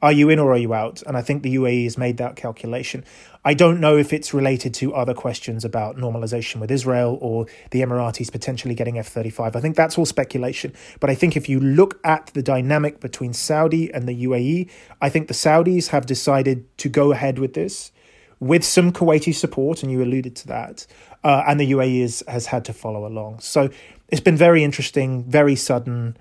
Are 0.03 0.13
you 0.13 0.29
in 0.29 0.39
or 0.41 0.53
are 0.53 0.59
you 0.59 0.75
out? 0.75 1.01
And 1.07 1.17
I 1.17 1.23
think 1.23 1.43
the 1.43 1.55
UAE 1.55 1.85
has 1.85 1.97
made 1.97 2.17
that 2.17 2.37
calculation. 2.37 3.05
I 3.45 3.55
don't 3.55 3.81
know 3.81 3.97
if 3.97 4.13
it's 4.13 4.35
related 4.35 4.75
to 4.75 4.93
other 4.95 5.15
questions 5.15 5.65
about 5.65 5.97
normalization 5.97 6.61
with 6.61 6.71
Israel 6.71 7.19
or 7.21 7.47
the 7.71 7.83
Emiratis 7.83 8.31
potentially 8.31 8.75
getting 8.75 8.99
F 8.99 9.09
35. 9.09 9.57
I 9.57 9.61
think 9.61 9.77
that's 9.77 9.97
all 9.97 10.05
speculation. 10.05 10.75
But 10.99 11.09
I 11.09 11.15
think 11.15 11.37
if 11.37 11.49
you 11.49 11.61
look 11.61 12.01
at 12.05 12.27
the 12.35 12.43
dynamic 12.43 13.01
between 13.01 13.33
Saudi 13.33 13.93
and 13.95 14.09
the 14.09 14.27
UAE, 14.27 14.69
I 15.01 15.09
think 15.09 15.29
the 15.29 15.35
Saudis 15.35 15.89
have 15.89 16.05
decided 16.05 16.67
to 16.79 16.89
go 16.89 17.13
ahead 17.13 17.39
with 17.39 17.55
this 17.55 17.93
with 18.41 18.65
some 18.65 18.91
Kuwaiti 18.93 19.33
support, 19.33 19.85
and 19.85 19.93
you 19.93 20.03
alluded 20.03 20.35
to 20.35 20.49
that. 20.49 20.85
Uh, 21.23 21.45
and 21.47 21.61
the 21.61 21.71
UAE 21.71 22.01
is, 22.01 22.25
has 22.27 22.47
had 22.47 22.65
to 22.65 22.73
follow 22.73 23.07
along. 23.07 23.39
So 23.39 23.71
it's 24.09 24.21
been 24.21 24.37
very 24.37 24.65
interesting, 24.65 25.23
very 25.23 25.55
sudden 25.55 26.17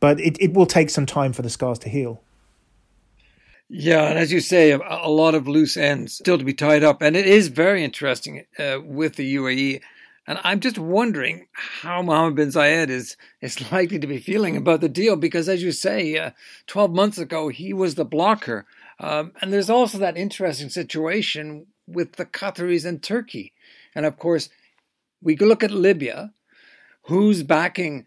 but 0.00 0.18
it, 0.18 0.40
it 0.40 0.54
will 0.54 0.66
take 0.66 0.90
some 0.90 1.06
time 1.06 1.32
for 1.32 1.42
the 1.42 1.50
scars 1.50 1.78
to 1.80 1.88
heal. 1.88 2.22
Yeah, 3.72 4.08
and 4.08 4.18
as 4.18 4.32
you 4.32 4.40
say, 4.40 4.72
a, 4.72 4.80
a 4.80 5.08
lot 5.08 5.36
of 5.36 5.46
loose 5.46 5.76
ends 5.76 6.14
still 6.14 6.36
to 6.36 6.44
be 6.44 6.52
tied 6.52 6.82
up, 6.82 7.02
and 7.02 7.16
it 7.16 7.24
is 7.24 7.46
very 7.46 7.84
interesting 7.84 8.44
uh, 8.58 8.78
with 8.84 9.14
the 9.14 9.36
UAE. 9.36 9.80
And 10.26 10.40
I'm 10.42 10.58
just 10.58 10.76
wondering 10.76 11.46
how 11.52 12.02
Mohammed 12.02 12.34
bin 12.34 12.48
Zayed 12.48 12.88
is 12.88 13.16
is 13.40 13.70
likely 13.72 14.00
to 14.00 14.08
be 14.08 14.18
feeling 14.18 14.56
about 14.56 14.80
the 14.80 14.88
deal, 14.88 15.14
because 15.14 15.48
as 15.48 15.62
you 15.62 15.70
say, 15.70 16.18
uh, 16.18 16.32
12 16.66 16.92
months 16.92 17.18
ago 17.18 17.46
he 17.46 17.72
was 17.72 17.94
the 17.94 18.04
blocker, 18.04 18.66
um, 18.98 19.30
and 19.40 19.52
there's 19.52 19.70
also 19.70 19.98
that 19.98 20.16
interesting 20.16 20.68
situation 20.68 21.66
with 21.86 22.16
the 22.16 22.26
Qataris 22.26 22.84
and 22.84 23.00
Turkey, 23.00 23.52
and 23.94 24.04
of 24.04 24.18
course, 24.18 24.48
we 25.22 25.36
look 25.36 25.62
at 25.62 25.70
Libya, 25.70 26.32
who's 27.02 27.44
backing 27.44 28.06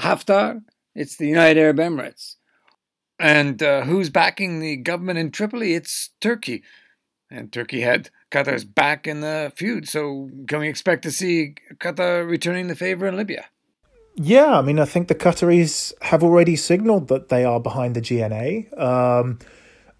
Haftar? 0.00 0.62
It's 0.96 1.16
the 1.16 1.28
United 1.28 1.60
Arab 1.60 1.76
Emirates. 1.76 2.34
And 3.20 3.62
uh, 3.62 3.82
who's 3.82 4.08
backing 4.08 4.60
the 4.60 4.76
government 4.76 5.18
in 5.18 5.30
Tripoli? 5.30 5.74
It's 5.74 6.10
Turkey. 6.20 6.62
And 7.30 7.52
Turkey 7.52 7.82
had 7.82 8.10
Qatar's 8.30 8.64
back 8.64 9.06
in 9.06 9.20
the 9.20 9.52
feud. 9.54 9.88
So 9.88 10.30
can 10.48 10.60
we 10.60 10.68
expect 10.68 11.02
to 11.02 11.12
see 11.12 11.54
Qatar 11.74 12.28
returning 12.28 12.68
the 12.68 12.74
favor 12.74 13.06
in 13.06 13.16
Libya? 13.16 13.46
Yeah, 14.16 14.58
I 14.58 14.62
mean, 14.62 14.78
I 14.78 14.86
think 14.86 15.08
the 15.08 15.14
Qataris 15.14 15.92
have 16.02 16.24
already 16.24 16.56
signaled 16.56 17.08
that 17.08 17.28
they 17.28 17.44
are 17.44 17.60
behind 17.60 17.94
the 17.94 18.00
GNA. 18.00 18.66
Um, 18.80 19.38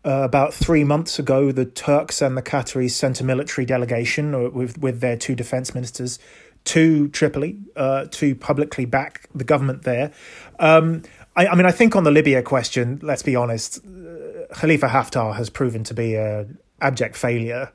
uh, 0.04 0.22
about 0.22 0.54
three 0.54 0.82
months 0.82 1.18
ago, 1.18 1.52
the 1.52 1.66
Turks 1.66 2.22
and 2.22 2.36
the 2.36 2.42
Qataris 2.42 2.92
sent 2.92 3.20
a 3.20 3.24
military 3.24 3.66
delegation 3.66 4.34
uh, 4.34 4.48
with 4.48 4.78
with 4.78 5.00
their 5.00 5.16
two 5.16 5.34
defense 5.34 5.74
ministers 5.74 6.18
to 6.64 7.08
Tripoli 7.08 7.58
uh, 7.76 8.06
to 8.10 8.34
publicly 8.34 8.84
back 8.84 9.28
the 9.34 9.44
government 9.44 9.82
there. 9.82 10.12
Um, 10.58 11.02
I, 11.36 11.48
I, 11.48 11.54
mean, 11.54 11.66
I 11.66 11.70
think 11.70 11.96
on 11.96 12.04
the 12.04 12.10
Libya 12.10 12.42
question, 12.42 12.98
let's 13.02 13.22
be 13.22 13.36
honest, 13.36 13.78
uh, 13.78 14.54
Khalifa 14.54 14.88
Haftar 14.88 15.34
has 15.36 15.50
proven 15.50 15.84
to 15.84 15.94
be 15.94 16.16
an 16.16 16.58
abject 16.80 17.16
failure. 17.16 17.72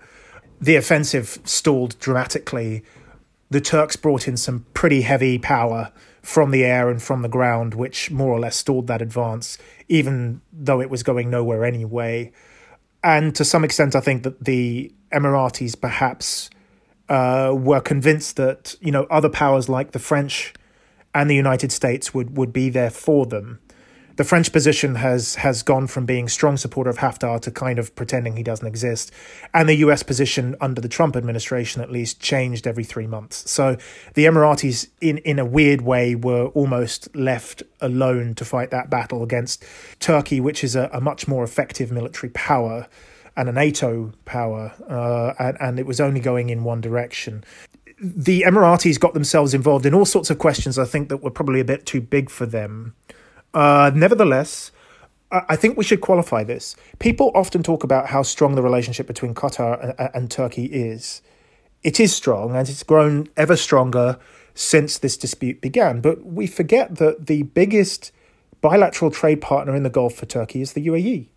The 0.60 0.76
offensive 0.76 1.40
stalled 1.44 1.98
dramatically. 2.00 2.84
The 3.50 3.62
Turks 3.62 3.96
brought 3.96 4.28
in 4.28 4.38
some 4.38 4.66
pretty 4.74 5.02
heavy 5.02 5.38
power 5.38 5.92
from 6.22 6.52
the 6.52 6.66
air 6.66 6.90
and 6.90 7.02
from 7.02 7.22
the 7.22 7.30
ground, 7.30 7.76
which 7.76 8.10
more 8.10 8.32
or 8.32 8.40
less 8.40 8.56
stalled 8.56 8.88
that 8.88 9.02
advance, 9.02 9.58
even 9.88 10.42
though 10.52 10.82
it 10.82 10.90
was 10.90 11.04
going 11.04 11.30
nowhere 11.30 11.64
anyway. 11.64 12.32
And 13.04 13.36
to 13.36 13.46
some 13.46 13.64
extent, 13.64 13.96
I 13.96 14.00
think 14.00 14.24
that 14.24 14.44
the 14.44 14.92
Emiratis 15.14 15.80
perhaps 15.80 16.50
uh, 17.08 17.54
were 17.56 17.80
convinced 17.80 18.38
that 18.38 18.76
you 18.82 18.92
know 18.92 19.04
other 19.12 19.30
powers 19.30 19.70
like 19.70 19.92
the 19.92 20.00
French 20.00 20.54
and 21.16 21.30
the 21.30 21.36
United 21.36 21.72
States 21.72 22.14
would 22.14 22.38
would 22.38 22.54
be 22.54 22.70
there 22.70 22.92
for 22.92 23.26
them. 23.26 23.60
The 24.18 24.24
French 24.24 24.52
position 24.54 24.96
has 24.96 25.36
has 25.36 25.64
gone 25.64 25.88
from 25.88 26.06
being 26.06 26.30
strong 26.30 26.58
supporter 26.58 26.90
of 26.90 26.98
Haftar 26.98 27.42
to 27.42 27.52
kind 27.52 27.80
of 27.80 27.96
pretending 27.96 28.38
he 28.38 28.44
doesn't 28.44 28.68
exist, 28.68 29.12
and 29.54 29.68
the 29.68 29.76
U.S. 29.78 30.04
position 30.04 30.56
under 30.62 30.80
the 30.80 30.88
Trump 30.88 31.16
administration 31.16 31.82
at 31.82 31.92
least 31.92 32.22
changed 32.22 32.68
every 32.68 32.84
three 32.84 33.08
months. 33.08 33.50
So 33.50 33.78
the 34.14 34.26
Emiratis, 34.26 34.90
in 35.02 35.18
in 35.20 35.40
a 35.40 35.46
weird 35.46 35.82
way, 35.82 36.16
were 36.16 36.48
almost 36.48 37.14
left 37.16 37.64
alone 37.82 38.36
to 38.36 38.46
fight 38.46 38.72
that 38.72 38.90
battle 38.90 39.24
against 39.24 39.66
Turkey, 40.00 40.40
which 40.40 40.64
is 40.64 40.76
a, 40.76 40.90
a 40.94 41.02
much 41.02 41.28
more 41.28 41.44
effective 41.44 41.92
military 41.92 42.30
power 42.30 42.88
and 43.38 43.50
a 43.50 43.52
NATO 43.52 44.14
power, 44.24 44.74
uh, 44.90 45.34
and, 45.44 45.58
and 45.60 45.80
it 45.80 45.86
was 45.86 46.00
only 46.00 46.22
going 46.22 46.50
in 46.50 46.64
one 46.64 46.80
direction 46.80 47.44
the 48.00 48.44
Emiratis 48.48 49.00
got 49.00 49.14
themselves 49.14 49.54
involved 49.54 49.86
in 49.86 49.94
all 49.94 50.06
sorts 50.06 50.30
of 50.30 50.38
questions, 50.38 50.78
I 50.78 50.86
think, 50.86 51.10
that 51.10 51.18
were 51.18 51.32
probably 51.32 51.60
a 51.60 51.66
bit 51.66 51.86
too 51.86 52.02
big 52.02 52.30
for 52.30 52.46
them. 52.46 52.96
Uh, 53.54 53.92
nevertheless, 53.94 54.72
I 55.32 55.56
think 55.56 55.78
we 55.78 55.84
should 55.84 56.02
qualify 56.02 56.44
this. 56.44 56.76
People 57.00 57.32
often 57.34 57.64
talk 57.64 57.84
about 57.84 58.08
how 58.08 58.22
strong 58.22 58.56
the 58.56 58.62
relationship 58.62 59.08
between 59.08 59.34
Qatar 59.34 59.96
and, 59.98 60.10
and 60.14 60.32
Turkey 60.32 60.66
is. 60.66 61.22
It 61.84 62.00
is 62.00 62.14
strong, 62.14 62.56
and 62.56 62.68
it's 62.68 62.84
grown 62.84 63.28
ever 63.38 63.56
stronger 63.56 64.20
since 64.54 64.98
this 64.98 65.18
dispute 65.18 65.62
began. 65.62 66.02
But 66.02 66.26
we 66.26 66.48
forget 66.48 66.96
that 66.98 67.28
the 67.28 67.44
biggest 67.44 68.12
bilateral 68.62 69.12
trade 69.12 69.42
partner 69.42 69.76
in 69.76 69.84
the 69.84 69.90
Gulf 69.90 70.16
for 70.16 70.26
Turkey 70.26 70.62
is 70.62 70.74
the 70.74 70.88
UAE 70.88 71.30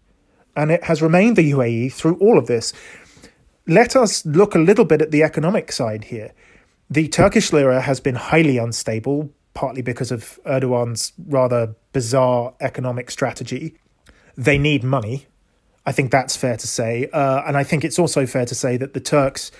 and 0.59 0.73
it 0.73 0.85
has 0.85 1.01
remained 1.01 1.37
the 1.37 1.53
UAE 1.53 1.93
through 1.93 2.17
all 2.17 2.37
of 2.37 2.49
this. 2.49 2.73
Let 3.69 3.95
us 3.95 4.27
look 4.27 4.57
a 4.57 4.59
little 4.59 4.85
bit 4.85 5.01
at 5.01 5.13
the 5.13 5.23
economic 5.23 5.71
side 5.71 6.05
here. 6.05 6.33
The 6.91 7.09
Turkish 7.09 7.53
lira 7.53 7.81
has 7.83 8.01
been 8.01 8.15
highly 8.15 8.57
unstable, 8.57 9.31
partly 9.53 9.83
because 9.83 10.11
of 10.11 10.41
Erdogan's 10.47 11.13
rather 11.27 11.75
bizarre 11.93 12.55
economic 12.61 13.11
strategy. 13.11 13.75
They 14.37 14.57
need 14.57 14.83
money. 14.83 15.27
I 15.85 15.93
think 15.93 16.11
that's 16.11 16.37
fair 16.37 16.57
to 16.57 16.67
say. 16.67 17.09
Uh, 17.13 17.43
and 17.47 17.57
I 17.57 17.65
think 17.65 17.85
it's 17.85 17.99
also 17.99 18.25
fair 18.25 18.47
to 18.47 18.55
say 18.55 18.77
that 18.79 18.95
the 18.95 19.01
Turks, 19.01 19.51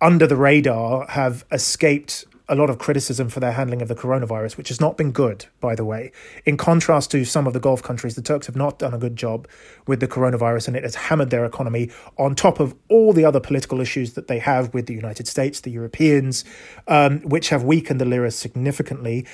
under 0.00 0.26
the 0.26 0.36
radar, 0.36 1.06
have 1.08 1.44
escaped 1.52 2.24
a 2.48 2.54
lot 2.54 2.70
of 2.70 2.78
criticism 2.78 3.28
for 3.28 3.40
their 3.40 3.52
handling 3.52 3.82
of 3.82 3.88
the 3.88 3.94
coronavirus, 3.94 4.56
which 4.56 4.68
has 4.68 4.80
not 4.80 4.96
been 4.96 5.12
good, 5.12 5.46
by 5.60 5.74
the 5.74 5.84
way. 5.84 6.10
In 6.46 6.56
contrast 6.56 7.10
to 7.10 7.24
some 7.24 7.46
of 7.46 7.52
the 7.52 7.60
Gulf 7.60 7.82
countries, 7.82 8.14
the 8.14 8.22
Turks 8.22 8.46
have 8.46 8.56
not 8.56 8.78
done 8.78 8.94
a 8.94 8.98
good 8.98 9.16
job 9.16 9.46
with 9.86 10.00
the 10.00 10.08
coronavirus, 10.08 10.68
and 10.68 10.76
it 10.76 10.82
has 10.82 10.94
hammered 10.94 11.30
their 11.30 11.44
economy 11.44 11.90
on 12.16 12.34
top 12.34 12.58
of 12.58 12.74
all 12.88 13.12
the 13.12 13.24
other 13.24 13.40
political 13.40 13.80
issues 13.80 14.14
that 14.14 14.28
they 14.28 14.38
have 14.38 14.72
with 14.72 14.86
the 14.86 14.94
United 14.94 15.28
States, 15.28 15.60
the 15.60 15.70
Europeans, 15.70 16.44
um, 16.86 17.20
which 17.20 17.50
have 17.50 17.64
weakened 17.64 18.00
the 18.00 18.06
lira 18.06 18.30
significantly. 18.30 19.26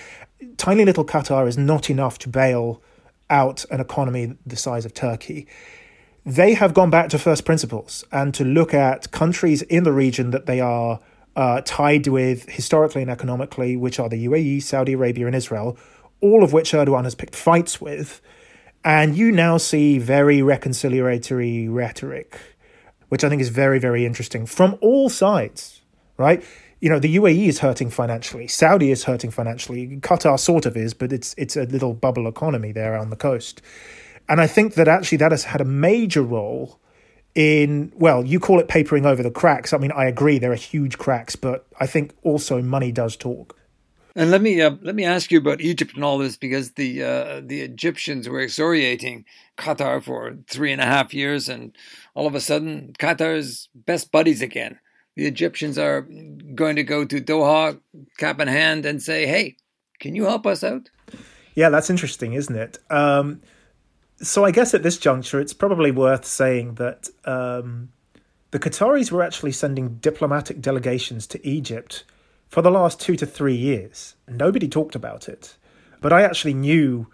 Tiny 0.56 0.84
little 0.84 1.04
Qatar 1.04 1.46
is 1.46 1.56
not 1.56 1.88
enough 1.88 2.18
to 2.18 2.28
bail 2.28 2.82
out 3.30 3.64
an 3.70 3.80
economy 3.80 4.36
the 4.44 4.56
size 4.56 4.84
of 4.84 4.92
Turkey 4.92 5.46
they 6.26 6.54
have 6.54 6.72
gone 6.72 6.88
back 6.88 7.10
to 7.10 7.18
first 7.18 7.44
principles 7.44 8.02
and 8.10 8.32
to 8.32 8.44
look 8.44 8.72
at 8.72 9.10
countries 9.10 9.60
in 9.62 9.84
the 9.84 9.92
region 9.92 10.30
that 10.30 10.46
they 10.46 10.58
are 10.58 10.98
uh, 11.36 11.60
tied 11.64 12.06
with 12.06 12.48
historically 12.48 13.02
and 13.02 13.10
economically, 13.10 13.76
which 13.76 13.98
are 13.98 14.08
the 14.08 14.26
UAE, 14.26 14.62
Saudi 14.62 14.92
Arabia, 14.92 15.26
and 15.26 15.34
Israel, 15.34 15.76
all 16.20 16.44
of 16.44 16.52
which 16.52 16.72
Erdogan 16.72 17.04
has 17.04 17.14
picked 17.14 17.34
fights 17.34 17.80
with. 17.80 18.20
And 18.84 19.16
you 19.16 19.32
now 19.32 19.56
see 19.56 19.98
very 19.98 20.38
reconciliatory 20.38 21.72
rhetoric, 21.72 22.38
which 23.08 23.24
I 23.24 23.28
think 23.28 23.40
is 23.40 23.48
very, 23.48 23.78
very 23.78 24.04
interesting 24.04 24.46
from 24.46 24.76
all 24.80 25.08
sides, 25.08 25.80
right? 26.18 26.44
You 26.80 26.90
know, 26.90 26.98
the 26.98 27.16
UAE 27.16 27.46
is 27.48 27.60
hurting 27.60 27.88
financially, 27.88 28.46
Saudi 28.46 28.90
is 28.90 29.04
hurting 29.04 29.30
financially, 29.30 29.98
Qatar 30.02 30.38
sort 30.38 30.66
of 30.66 30.76
is, 30.76 30.92
but 30.92 31.12
it's 31.12 31.34
it's 31.38 31.56
a 31.56 31.64
little 31.64 31.94
bubble 31.94 32.28
economy 32.28 32.72
there 32.72 32.96
on 32.96 33.08
the 33.08 33.16
coast. 33.16 33.62
And 34.28 34.40
I 34.40 34.46
think 34.46 34.74
that 34.74 34.86
actually 34.86 35.18
that 35.18 35.30
has 35.30 35.44
had 35.44 35.62
a 35.62 35.64
major 35.64 36.22
role 36.22 36.78
in 37.34 37.92
well 37.96 38.24
you 38.24 38.38
call 38.38 38.60
it 38.60 38.68
papering 38.68 39.04
over 39.04 39.22
the 39.22 39.30
cracks 39.30 39.72
i 39.72 39.78
mean 39.78 39.92
i 39.92 40.04
agree 40.04 40.38
there 40.38 40.52
are 40.52 40.56
huge 40.56 40.98
cracks 40.98 41.34
but 41.34 41.66
i 41.80 41.86
think 41.86 42.14
also 42.22 42.62
money 42.62 42.92
does 42.92 43.16
talk 43.16 43.56
and 44.16 44.30
let 44.30 44.42
me 44.42 44.60
uh, 44.60 44.76
let 44.82 44.94
me 44.94 45.04
ask 45.04 45.32
you 45.32 45.38
about 45.38 45.60
Egypt 45.60 45.94
and 45.94 46.04
all 46.04 46.18
this 46.18 46.36
because 46.36 46.72
the 46.72 47.02
uh, 47.02 47.40
the 47.44 47.62
Egyptians 47.62 48.28
were 48.28 48.40
exoriating 48.40 49.24
Qatar 49.58 50.02
for 50.02 50.36
three 50.48 50.70
and 50.70 50.80
a 50.80 50.86
half 50.86 51.12
years, 51.12 51.48
and 51.48 51.76
all 52.14 52.26
of 52.26 52.34
a 52.34 52.40
sudden 52.40 52.94
Qatar's 52.98 53.68
best 53.74 54.12
buddies 54.12 54.40
again. 54.40 54.78
The 55.16 55.26
Egyptians 55.26 55.78
are 55.78 56.02
going 56.54 56.76
to 56.76 56.84
go 56.84 57.04
to 57.04 57.20
Doha, 57.20 57.80
cap 58.16 58.40
in 58.40 58.46
hand, 58.46 58.86
and 58.86 59.02
say, 59.02 59.26
"Hey, 59.26 59.56
can 59.98 60.14
you 60.14 60.24
help 60.24 60.46
us 60.46 60.62
out?" 60.62 60.90
Yeah, 61.56 61.70
that's 61.70 61.90
interesting, 61.90 62.34
isn't 62.34 62.56
it? 62.56 62.78
Um, 62.90 63.42
so 64.26 64.44
I 64.44 64.50
guess 64.50 64.74
at 64.74 64.82
this 64.82 64.98
juncture, 64.98 65.40
it's 65.40 65.52
probably 65.54 65.90
worth 65.90 66.24
saying 66.24 66.74
that 66.74 67.08
um, 67.24 67.90
the 68.50 68.58
Qataris 68.58 69.10
were 69.10 69.22
actually 69.22 69.52
sending 69.52 69.96
diplomatic 69.96 70.60
delegations 70.60 71.26
to 71.28 71.46
Egypt 71.46 72.04
for 72.48 72.62
the 72.62 72.70
last 72.70 73.00
two 73.00 73.16
to 73.16 73.26
three 73.26 73.54
years. 73.56 74.14
Nobody 74.28 74.68
talked 74.68 74.94
about 74.94 75.28
it. 75.28 75.56
But 76.00 76.12
I 76.12 76.22
actually 76.22 76.54
knew 76.54 77.08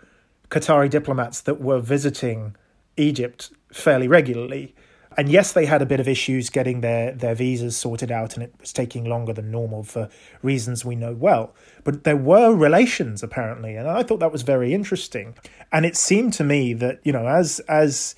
Qatari 0.51 0.91
diplomats 0.91 1.41
that 1.43 1.61
were 1.61 1.81
visiting 1.81 2.57
Egypt 2.97 3.53
fairly 3.73 4.09
regularly. 4.09 4.75
And 5.17 5.29
yes, 5.29 5.53
they 5.53 5.67
had 5.67 5.83
a 5.83 5.87
bit 5.87 5.99
of 5.99 6.07
issues 6.07 6.51
getting 6.51 6.83
their, 6.83 7.13
their 7.13 7.35
visas 7.35 7.77
sorted 7.77 8.13
out, 8.13 8.35
and 8.35 8.43
it 8.45 8.55
was 8.61 8.73
taking 8.73 9.05
longer 9.05 9.33
than 9.33 9.51
normal 9.51 9.83
for 9.83 10.09
reasons 10.43 10.85
we 10.85 10.95
know 10.95 11.13
well. 11.15 11.55
But 11.83 12.05
there 12.05 12.17
were 12.17 12.55
relations 12.55 13.23
apparently, 13.23 13.77
and 13.77 13.89
I 13.89 14.03
thought 14.03 14.21
that 14.21 14.33
was 14.33 14.43
very 14.43 14.73
interesting. 14.73 15.35
And 15.73 15.85
it 15.85 15.97
seemed 15.97 16.33
to 16.35 16.45
me 16.45 16.75
that 16.75 17.01
you 17.03 17.13
know, 17.13 17.27
as 17.27 17.59
as 17.61 18.15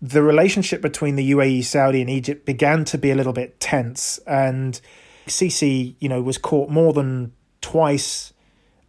the 0.00 0.22
relationship 0.22 0.82
between 0.82 1.16
the 1.16 1.32
UAE, 1.32 1.64
Saudi, 1.64 2.00
and 2.00 2.10
Egypt 2.10 2.46
began 2.46 2.84
to 2.86 2.98
be 2.98 3.10
a 3.10 3.14
little 3.16 3.32
bit 3.32 3.58
tense, 3.58 4.18
and 4.26 4.80
Sisi, 5.26 5.96
you 5.98 6.08
know, 6.08 6.22
was 6.22 6.38
caught 6.38 6.70
more 6.70 6.92
than 6.92 7.32
twice 7.60 8.32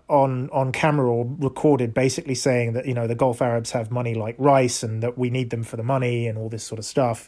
on 0.09 0.49
on 0.51 0.71
camera 0.71 1.11
or 1.11 1.25
recorded 1.39 1.93
basically 1.93 2.35
saying 2.35 2.73
that 2.73 2.85
you 2.85 2.93
know 2.93 3.07
the 3.07 3.15
Gulf 3.15 3.41
Arabs 3.41 3.71
have 3.71 3.91
money 3.91 4.13
like 4.13 4.35
rice 4.37 4.83
and 4.83 5.03
that 5.03 5.17
we 5.17 5.29
need 5.29 5.49
them 5.49 5.63
for 5.63 5.75
the 5.77 5.83
money 5.83 6.27
and 6.27 6.37
all 6.37 6.49
this 6.49 6.63
sort 6.63 6.79
of 6.79 6.85
stuff. 6.85 7.27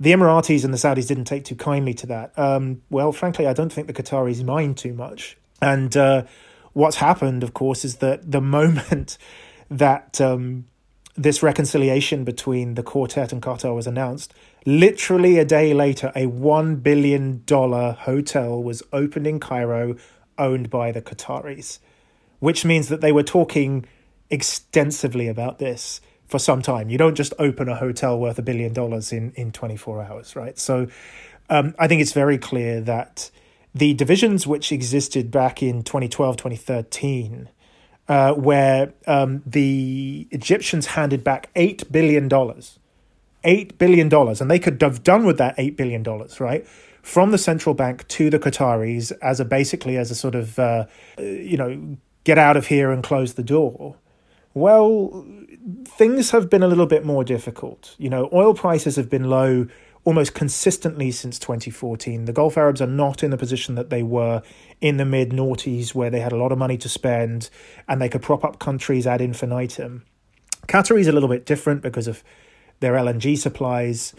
The 0.00 0.10
Emiratis 0.12 0.64
and 0.64 0.74
the 0.74 0.78
Saudis 0.78 1.06
didn't 1.06 1.24
take 1.24 1.44
too 1.44 1.54
kindly 1.54 1.94
to 1.94 2.06
that. 2.06 2.36
Um, 2.38 2.82
well, 2.90 3.12
frankly, 3.12 3.46
I 3.46 3.52
don't 3.52 3.72
think 3.72 3.86
the 3.86 3.92
Qataris 3.92 4.42
mind 4.42 4.76
too 4.76 4.92
much. 4.92 5.36
And 5.62 5.96
uh, 5.96 6.24
what's 6.72 6.96
happened, 6.96 7.42
of 7.42 7.54
course, 7.54 7.84
is 7.84 7.96
that 7.96 8.30
the 8.30 8.40
moment 8.58 9.18
that 9.70 10.20
um, 10.20 10.66
this 11.16 11.42
reconciliation 11.42 12.24
between 12.24 12.74
the 12.74 12.82
quartet 12.82 13.32
and 13.32 13.40
Qatar 13.40 13.74
was 13.74 13.86
announced, 13.86 14.34
literally 14.66 15.38
a 15.38 15.44
day 15.44 15.72
later, 15.72 16.12
a 16.16 16.26
$1 16.26 16.82
billion 16.82 17.44
hotel 17.48 18.62
was 18.62 18.82
opened 18.92 19.26
in 19.26 19.38
Cairo, 19.38 19.96
owned 20.38 20.70
by 20.70 20.92
the 20.92 21.02
Qataris, 21.02 21.78
which 22.40 22.64
means 22.64 22.88
that 22.88 23.00
they 23.00 23.12
were 23.12 23.22
talking 23.22 23.84
extensively 24.30 25.28
about 25.28 25.58
this 25.58 26.00
for 26.26 26.38
some 26.38 26.62
time. 26.62 26.90
You 26.90 26.98
don't 26.98 27.14
just 27.14 27.32
open 27.38 27.68
a 27.68 27.76
hotel 27.76 28.18
worth 28.18 28.38
a 28.38 28.42
billion 28.42 28.72
dollars 28.72 29.12
in, 29.12 29.32
in 29.32 29.52
24 29.52 30.02
hours, 30.02 30.34
right? 30.34 30.58
So 30.58 30.88
um, 31.50 31.74
I 31.78 31.86
think 31.86 32.00
it's 32.00 32.12
very 32.12 32.38
clear 32.38 32.80
that 32.80 33.30
the 33.74 33.94
divisions 33.94 34.46
which 34.46 34.72
existed 34.72 35.30
back 35.30 35.62
in 35.62 35.82
2012, 35.82 36.36
2013, 36.36 37.48
uh, 38.08 38.32
where 38.34 38.92
um, 39.06 39.42
the 39.44 40.28
Egyptians 40.30 40.86
handed 40.86 41.24
back 41.24 41.52
$8 41.54 41.90
billion, 41.90 42.28
$8 42.28 43.78
billion, 43.78 44.14
and 44.14 44.50
they 44.50 44.58
could 44.58 44.80
have 44.80 45.02
done 45.02 45.24
with 45.24 45.38
that 45.38 45.56
$8 45.56 45.76
billion, 45.76 46.02
right? 46.38 46.66
From 47.04 47.32
the 47.32 47.38
central 47.38 47.74
bank 47.74 48.08
to 48.08 48.30
the 48.30 48.38
Qataris 48.38 49.12
as 49.20 49.38
a 49.38 49.44
basically 49.44 49.98
as 49.98 50.10
a 50.10 50.14
sort 50.14 50.34
of, 50.34 50.58
uh, 50.58 50.86
you 51.18 51.58
know, 51.58 51.98
get 52.24 52.38
out 52.38 52.56
of 52.56 52.68
here 52.68 52.90
and 52.90 53.04
close 53.04 53.34
the 53.34 53.42
door. 53.42 53.96
Well, 54.54 55.26
things 55.84 56.30
have 56.30 56.48
been 56.48 56.62
a 56.62 56.66
little 56.66 56.86
bit 56.86 57.04
more 57.04 57.22
difficult. 57.22 57.94
You 57.98 58.08
know, 58.08 58.30
oil 58.32 58.54
prices 58.54 58.96
have 58.96 59.10
been 59.10 59.24
low 59.24 59.66
almost 60.04 60.32
consistently 60.32 61.10
since 61.10 61.38
2014. 61.38 62.24
The 62.24 62.32
Gulf 62.32 62.56
Arabs 62.56 62.80
are 62.80 62.86
not 62.86 63.22
in 63.22 63.30
the 63.30 63.36
position 63.36 63.74
that 63.74 63.90
they 63.90 64.02
were 64.02 64.40
in 64.80 64.96
the 64.96 65.04
mid 65.04 65.30
noughties, 65.30 65.94
where 65.94 66.08
they 66.08 66.20
had 66.20 66.32
a 66.32 66.36
lot 66.36 66.52
of 66.52 66.58
money 66.58 66.78
to 66.78 66.88
spend 66.88 67.50
and 67.86 68.00
they 68.00 68.08
could 68.08 68.22
prop 68.22 68.44
up 68.44 68.58
countries 68.58 69.06
ad 69.06 69.20
infinitum. 69.20 70.04
Qatar 70.68 70.98
is 70.98 71.06
a 71.06 71.12
little 71.12 71.28
bit 71.28 71.44
different 71.44 71.82
because 71.82 72.08
of 72.08 72.24
their 72.80 72.94
LNG 72.94 73.36
supplies. 73.36 74.14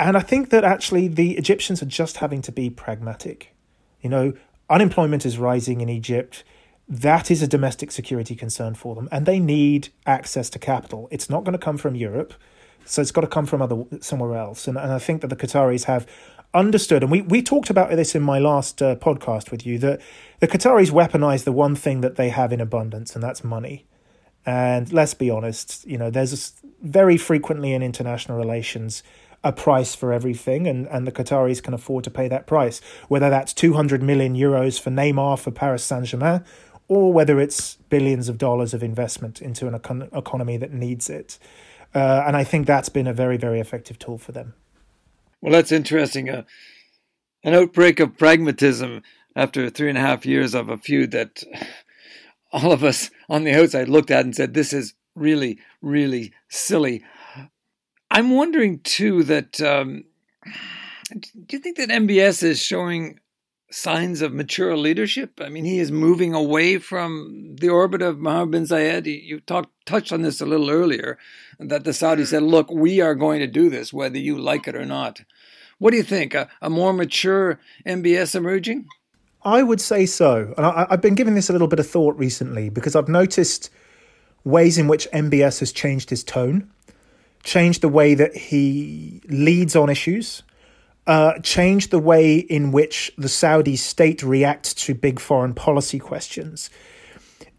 And 0.00 0.16
I 0.16 0.20
think 0.20 0.50
that 0.50 0.64
actually 0.64 1.06
the 1.06 1.36
Egyptians 1.36 1.82
are 1.82 1.86
just 1.86 2.16
having 2.16 2.42
to 2.42 2.52
be 2.52 2.70
pragmatic. 2.70 3.54
You 4.00 4.10
know, 4.10 4.32
unemployment 4.68 5.24
is 5.24 5.38
rising 5.38 5.80
in 5.80 5.88
Egypt. 5.88 6.42
That 6.88 7.30
is 7.30 7.42
a 7.42 7.46
domestic 7.46 7.92
security 7.92 8.34
concern 8.34 8.74
for 8.74 8.96
them, 8.96 9.08
and 9.12 9.26
they 9.26 9.38
need 9.38 9.90
access 10.06 10.50
to 10.50 10.58
capital. 10.58 11.06
It's 11.12 11.30
not 11.30 11.44
going 11.44 11.52
to 11.52 11.58
come 11.58 11.76
from 11.76 11.94
Europe 11.94 12.34
so 12.84 13.02
it's 13.02 13.12
got 13.12 13.20
to 13.20 13.26
come 13.26 13.46
from 13.46 13.62
other 13.62 13.84
somewhere 14.00 14.36
else. 14.36 14.66
And, 14.66 14.76
and 14.76 14.92
I 14.92 14.98
think 14.98 15.20
that 15.20 15.28
the 15.28 15.36
Qataris 15.36 15.84
have 15.84 16.06
understood, 16.52 17.02
and 17.02 17.12
we, 17.12 17.22
we 17.22 17.42
talked 17.42 17.70
about 17.70 17.90
this 17.90 18.14
in 18.14 18.22
my 18.22 18.38
last 18.38 18.82
uh, 18.82 18.96
podcast 18.96 19.50
with 19.50 19.64
you, 19.64 19.78
that 19.78 20.00
the 20.40 20.48
Qataris 20.48 20.90
weaponize 20.90 21.44
the 21.44 21.52
one 21.52 21.76
thing 21.76 22.00
that 22.00 22.16
they 22.16 22.30
have 22.30 22.52
in 22.52 22.60
abundance, 22.60 23.14
and 23.14 23.22
that's 23.22 23.44
money. 23.44 23.86
And 24.44 24.92
let's 24.92 25.14
be 25.14 25.30
honest, 25.30 25.86
you 25.86 25.98
know, 25.98 26.10
there's 26.10 26.54
very 26.82 27.16
frequently 27.16 27.74
in 27.74 27.82
international 27.82 28.38
relations 28.38 29.02
a 29.42 29.52
price 29.52 29.94
for 29.94 30.12
everything, 30.12 30.66
and, 30.66 30.86
and 30.88 31.06
the 31.06 31.12
Qataris 31.12 31.62
can 31.62 31.72
afford 31.72 32.04
to 32.04 32.10
pay 32.10 32.28
that 32.28 32.46
price, 32.46 32.80
whether 33.08 33.30
that's 33.30 33.54
200 33.54 34.02
million 34.02 34.34
euros 34.34 34.78
for 34.80 34.90
Neymar 34.90 35.38
for 35.38 35.50
Paris 35.50 35.82
Saint 35.82 36.06
Germain, 36.06 36.44
or 36.88 37.12
whether 37.12 37.40
it's 37.40 37.76
billions 37.88 38.28
of 38.28 38.36
dollars 38.36 38.74
of 38.74 38.82
investment 38.82 39.40
into 39.40 39.66
an 39.66 39.74
econ- 39.74 40.14
economy 40.16 40.56
that 40.56 40.72
needs 40.72 41.08
it. 41.08 41.38
Uh, 41.94 42.24
and 42.26 42.36
I 42.36 42.44
think 42.44 42.66
that's 42.66 42.88
been 42.88 43.06
a 43.06 43.14
very, 43.14 43.36
very 43.36 43.60
effective 43.60 43.98
tool 43.98 44.18
for 44.18 44.32
them. 44.32 44.54
Well, 45.40 45.52
that's 45.52 45.72
interesting. 45.72 46.28
Uh, 46.28 46.42
an 47.42 47.54
outbreak 47.54 48.00
of 48.00 48.18
pragmatism 48.18 49.02
after 49.34 49.70
three 49.70 49.88
and 49.88 49.98
a 49.98 50.02
half 50.02 50.26
years 50.26 50.54
of 50.54 50.68
a 50.68 50.76
feud 50.76 51.12
that 51.12 51.42
all 52.52 52.72
of 52.72 52.84
us 52.84 53.10
on 53.28 53.44
the 53.44 53.54
outside 53.54 53.88
looked 53.88 54.10
at 54.10 54.24
and 54.24 54.36
said, 54.36 54.52
this 54.52 54.72
is 54.72 54.94
really, 55.14 55.58
really 55.80 56.32
silly. 56.48 57.02
I'm 58.10 58.30
wondering, 58.30 58.80
too, 58.80 59.22
that 59.24 59.60
um, 59.60 60.04
do 61.12 61.56
you 61.56 61.58
think 61.58 61.76
that 61.76 61.88
MBS 61.88 62.42
is 62.42 62.60
showing 62.60 63.20
signs 63.70 64.20
of 64.20 64.32
mature 64.32 64.76
leadership? 64.76 65.40
I 65.40 65.48
mean, 65.48 65.64
he 65.64 65.78
is 65.78 65.92
moving 65.92 66.34
away 66.34 66.78
from 66.78 67.56
the 67.60 67.68
orbit 67.68 68.02
of 68.02 68.18
Mohammed 68.18 68.50
bin 68.50 68.62
Zayed. 68.64 69.06
You 69.06 69.40
talked 69.40 69.70
touched 69.86 70.12
on 70.12 70.22
this 70.22 70.40
a 70.40 70.46
little 70.46 70.70
earlier, 70.70 71.18
that 71.58 71.84
the 71.84 71.90
Saudis 71.90 72.28
said, 72.28 72.42
"Look, 72.42 72.70
we 72.70 73.00
are 73.00 73.14
going 73.14 73.40
to 73.40 73.46
do 73.46 73.70
this, 73.70 73.92
whether 73.92 74.18
you 74.18 74.38
like 74.38 74.68
it 74.68 74.76
or 74.76 74.84
not." 74.84 75.22
What 75.78 75.92
do 75.92 75.96
you 75.96 76.02
think? 76.02 76.34
A, 76.34 76.48
a 76.60 76.68
more 76.68 76.92
mature 76.92 77.58
MBS 77.86 78.34
emerging? 78.34 78.86
I 79.42 79.62
would 79.62 79.80
say 79.80 80.04
so, 80.04 80.52
and 80.56 80.66
I, 80.66 80.86
I've 80.90 81.00
been 81.00 81.14
giving 81.14 81.34
this 81.34 81.48
a 81.48 81.52
little 81.52 81.68
bit 81.68 81.80
of 81.80 81.88
thought 81.88 82.16
recently 82.18 82.68
because 82.68 82.94
I've 82.94 83.08
noticed 83.08 83.70
ways 84.44 84.78
in 84.78 84.88
which 84.88 85.08
MBS 85.12 85.60
has 85.60 85.72
changed 85.72 86.10
his 86.10 86.22
tone, 86.22 86.70
changed 87.42 87.80
the 87.80 87.88
way 87.88 88.14
that 88.14 88.36
he 88.36 89.20
leads 89.28 89.74
on 89.74 89.88
issues, 89.88 90.42
uh, 91.06 91.38
changed 91.40 91.90
the 91.90 91.98
way 91.98 92.36
in 92.36 92.72
which 92.72 93.10
the 93.16 93.28
Saudi 93.28 93.76
state 93.76 94.22
reacts 94.22 94.74
to 94.74 94.94
big 94.94 95.18
foreign 95.18 95.54
policy 95.54 95.98
questions. 95.98 96.70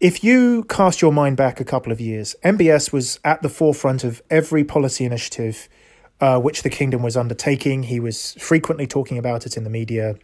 If 0.00 0.24
you 0.24 0.64
cast 0.64 1.00
your 1.00 1.12
mind 1.12 1.36
back 1.36 1.60
a 1.60 1.64
couple 1.64 1.92
of 1.92 2.00
years, 2.00 2.34
MBS 2.44 2.92
was 2.92 3.20
at 3.24 3.42
the 3.42 3.48
forefront 3.48 4.04
of 4.04 4.22
every 4.30 4.64
policy 4.64 5.04
initiative 5.04 5.68
uh, 6.22 6.38
which 6.40 6.62
the 6.62 6.70
kingdom 6.70 7.02
was 7.02 7.16
undertaking. 7.16 7.82
He 7.82 7.98
was 7.98 8.34
frequently 8.34 8.86
talking 8.86 9.18
about 9.18 9.44
it 9.44 9.56
in 9.56 9.64
the 9.64 9.70
media, 9.70 10.16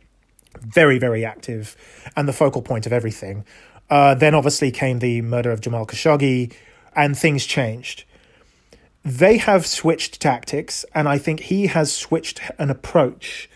very, 0.60 0.98
very 0.98 1.24
active, 1.24 1.76
and 2.16 2.28
the 2.28 2.32
focal 2.32 2.62
point 2.62 2.86
of 2.86 2.92
everything. 2.92 3.44
Uh, 3.90 4.14
then 4.14 4.34
obviously 4.34 4.70
came 4.70 5.00
the 5.00 5.22
murder 5.22 5.50
of 5.50 5.60
Jamal 5.60 5.86
Khashoggi, 5.86 6.52
and 6.94 7.18
things 7.18 7.44
changed 7.44 8.04
they 9.04 9.38
have 9.38 9.66
switched 9.66 10.20
tactics, 10.20 10.84
and 10.94 11.08
I 11.08 11.18
think 11.18 11.40
he 11.40 11.68
has 11.68 11.92
switched 11.92 12.40
an 12.58 12.70
approach. 12.70 13.48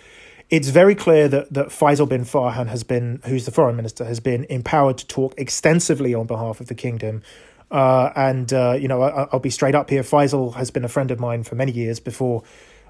It's 0.50 0.68
very 0.68 0.94
clear 0.94 1.28
that, 1.28 1.52
that 1.52 1.68
Faisal 1.68 2.09
bin 2.09 2.24
Farhan 2.24 2.68
has 2.68 2.85
been, 2.85 3.20
who's 3.24 3.44
the 3.44 3.50
foreign 3.50 3.76
minister, 3.76 4.05
has 4.05 4.20
been 4.20 4.44
empowered 4.44 4.98
to 4.98 5.07
talk 5.07 5.35
extensively 5.37 6.14
on 6.14 6.26
behalf 6.26 6.61
of 6.61 6.66
the 6.66 6.74
kingdom. 6.74 7.22
Uh, 7.70 8.11
and, 8.14 8.52
uh, 8.52 8.76
you 8.78 8.87
know, 8.87 9.02
I, 9.02 9.28
will 9.33 9.40
be 9.40 9.50
straight 9.50 9.74
up 9.74 9.88
here. 9.88 10.02
Faisal 10.02 10.55
has 10.57 10.70
been 10.70 10.85
a 10.85 10.88
friend 10.88 11.11
of 11.11 11.18
mine 11.18 11.42
for 11.42 11.55
many 11.55 11.72
years 11.72 12.00
before 12.00 12.42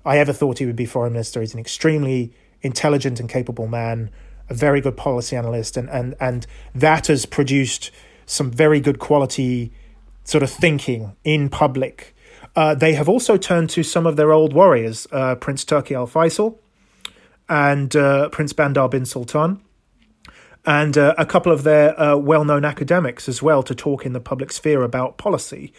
I 0.04 0.18
ever 0.18 0.32
thought 0.32 0.58
he 0.58 0.66
would 0.66 0.76
be 0.76 0.86
foreign 0.86 1.12
minister. 1.12 1.40
He's 1.40 1.54
an 1.54 1.60
extremely 1.60 2.32
intelligent 2.62 3.20
and 3.20 3.28
capable 3.28 3.68
man, 3.68 4.10
a 4.50 4.54
very 4.54 4.80
good 4.80 4.96
policy 4.96 5.36
analyst, 5.36 5.76
and, 5.76 5.88
and, 5.88 6.16
and 6.20 6.46
that 6.74 7.06
has 7.06 7.26
produced 7.26 7.92
some 8.26 8.50
very 8.50 8.80
good 8.80 8.98
quality 8.98 9.72
sort 10.24 10.42
of 10.42 10.50
thinking 10.50 11.16
in 11.24 11.48
public 11.48 12.11
uh, 12.54 12.74
they 12.74 12.94
have 12.94 13.08
also 13.08 13.36
turned 13.36 13.70
to 13.70 13.82
some 13.82 14.06
of 14.06 14.16
their 14.16 14.32
old 14.32 14.52
warriors, 14.52 15.06
uh, 15.12 15.34
Prince 15.36 15.64
Turki 15.64 15.94
Al 15.94 16.06
Faisal 16.06 16.58
and 17.48 17.94
uh, 17.96 18.28
Prince 18.28 18.52
Bandar 18.52 18.88
bin 18.88 19.04
Sultan, 19.04 19.60
and 20.64 20.96
uh, 20.96 21.14
a 21.18 21.26
couple 21.26 21.50
of 21.50 21.64
their 21.64 21.98
uh, 22.00 22.16
well 22.16 22.44
known 22.44 22.64
academics 22.64 23.28
as 23.28 23.42
well 23.42 23.62
to 23.62 23.74
talk 23.74 24.06
in 24.06 24.12
the 24.12 24.20
public 24.20 24.52
sphere 24.52 24.82
about 24.82 25.18
policy. 25.18 25.72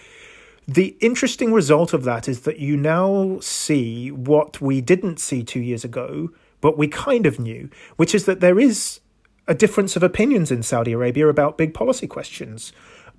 The 0.67 0.95
interesting 1.01 1.51
result 1.51 1.93
of 1.93 2.03
that 2.05 2.27
is 2.27 2.41
that 2.41 2.59
you 2.59 2.77
now 2.77 3.37
see 3.41 4.11
what 4.11 4.61
we 4.61 4.81
didn't 4.81 5.19
see 5.19 5.43
two 5.43 5.59
years 5.59 5.83
ago, 5.83 6.29
but 6.61 6.77
we 6.77 6.87
kind 6.87 7.25
of 7.25 7.39
knew, 7.39 7.69
which 7.97 8.15
is 8.15 8.25
that 8.25 8.39
there 8.39 8.59
is 8.59 9.01
a 9.47 9.53
difference 9.53 9.95
of 9.95 10.03
opinions 10.03 10.51
in 10.51 10.63
Saudi 10.63 10.93
Arabia 10.93 11.27
about 11.27 11.57
big 11.57 11.73
policy 11.73 12.07
questions. 12.07 12.71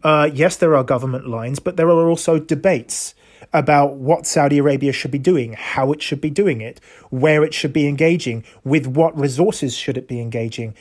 Uh, 0.02 0.28
yes, 0.32 0.56
there 0.56 0.74
are 0.74 0.82
government 0.82 1.28
lines, 1.28 1.58
but 1.58 1.76
there 1.76 1.88
are 1.88 2.08
also 2.08 2.38
debates 2.38 3.14
about 3.52 3.96
what 3.96 4.26
Saudi 4.26 4.58
Arabia 4.58 4.92
should 4.92 5.10
be 5.10 5.18
doing, 5.18 5.52
how 5.54 5.92
it 5.92 6.02
should 6.02 6.20
be 6.20 6.30
doing 6.30 6.60
it, 6.60 6.80
where 7.10 7.44
it 7.44 7.54
should 7.54 7.72
be 7.72 7.86
engaging, 7.86 8.44
with 8.64 8.86
what 8.86 9.18
resources 9.18 9.76
should 9.76 9.96
it 9.96 10.08
be 10.08 10.20
engaging. 10.20 10.74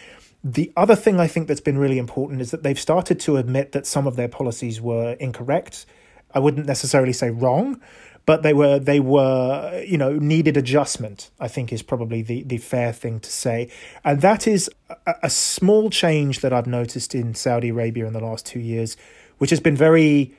The 0.44 0.72
other 0.76 0.96
thing 0.96 1.20
I 1.20 1.28
think 1.28 1.48
that's 1.48 1.62
been 1.62 1.78
really 1.78 1.98
important 1.98 2.42
is 2.42 2.52
that 2.52 2.64
they've 2.64 2.80
started 2.80 3.20
to 3.22 3.38
admit 3.38 3.72
that 3.72 3.88
some 3.88 4.08
of 4.08 4.16
their 4.16 4.28
policies 4.28 4.82
were 4.82 5.14
incorrect. 5.14 5.86
I 6.34 6.40
wouldn't 6.40 6.66
necessarily 6.66 7.14
say 7.14 7.30
wrong, 7.30 7.80
but 8.26 8.44
they 8.44 8.54
were 8.54 8.80
they 8.80 9.00
were 9.00 9.84
you 9.86 9.98
know 9.98 10.14
needed 10.14 10.58
adjustment. 10.58 11.30
I 11.40 11.48
think 11.48 11.72
is 11.72 11.82
probably 11.82 12.22
the 12.22 12.44
the 12.44 12.58
fair 12.58 12.92
thing 12.92 13.20
to 13.22 13.32
say, 13.32 13.70
and 14.04 14.22
that 14.22 14.48
is 14.48 14.70
a, 14.90 15.16
a 15.24 15.30
small 15.30 15.90
change 15.90 16.40
that 16.42 16.52
I've 16.54 16.68
noticed 16.68 17.16
in 17.16 17.36
Saudi 17.36 17.70
Arabia 17.70 18.06
in 18.06 18.14
the 18.14 18.20
last 18.20 18.46
two 18.46 18.60
years, 18.60 18.98
which 19.38 19.50
has 19.50 19.60
been 19.60 19.76
very 19.76 20.34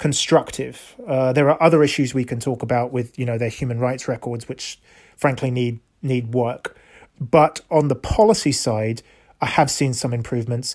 constructive. 0.00 0.96
Uh, 1.06 1.30
there 1.34 1.50
are 1.50 1.62
other 1.62 1.84
issues 1.84 2.14
we 2.14 2.24
can 2.24 2.40
talk 2.40 2.62
about 2.62 2.90
with 2.90 3.16
you 3.18 3.26
know 3.26 3.38
their 3.38 3.50
human 3.50 3.78
rights 3.78 4.08
records, 4.08 4.48
which 4.48 4.80
frankly 5.16 5.50
need 5.52 5.78
need 6.02 6.34
work. 6.34 6.76
But 7.20 7.60
on 7.70 7.88
the 7.88 7.94
policy 7.94 8.50
side, 8.50 9.02
I 9.40 9.46
have 9.46 9.70
seen 9.70 9.92
some 9.92 10.14
improvements. 10.14 10.74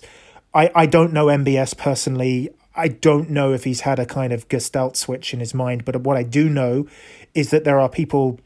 I, 0.54 0.70
I 0.74 0.86
don't 0.86 1.12
know 1.12 1.26
MBS 1.26 1.76
personally. 1.76 2.50
I 2.76 2.88
don't 2.88 3.28
know 3.28 3.52
if 3.52 3.64
he's 3.64 3.80
had 3.80 3.98
a 3.98 4.06
kind 4.06 4.32
of 4.32 4.48
gestalt 4.48 4.96
switch 4.96 5.34
in 5.34 5.40
his 5.40 5.52
mind, 5.52 5.84
but 5.84 5.96
what 6.02 6.16
I 6.16 6.22
do 6.22 6.48
know 6.48 6.86
is 7.34 7.50
that 7.50 7.64
there 7.64 7.80
are 7.80 7.88
people 7.88 8.38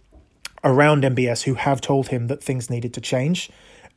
around 0.64 1.02
MBS 1.02 1.42
who 1.42 1.54
have 1.54 1.80
told 1.80 2.08
him 2.08 2.28
that 2.28 2.42
things 2.42 2.70
needed 2.70 2.94
to 2.94 3.02
change, 3.02 3.50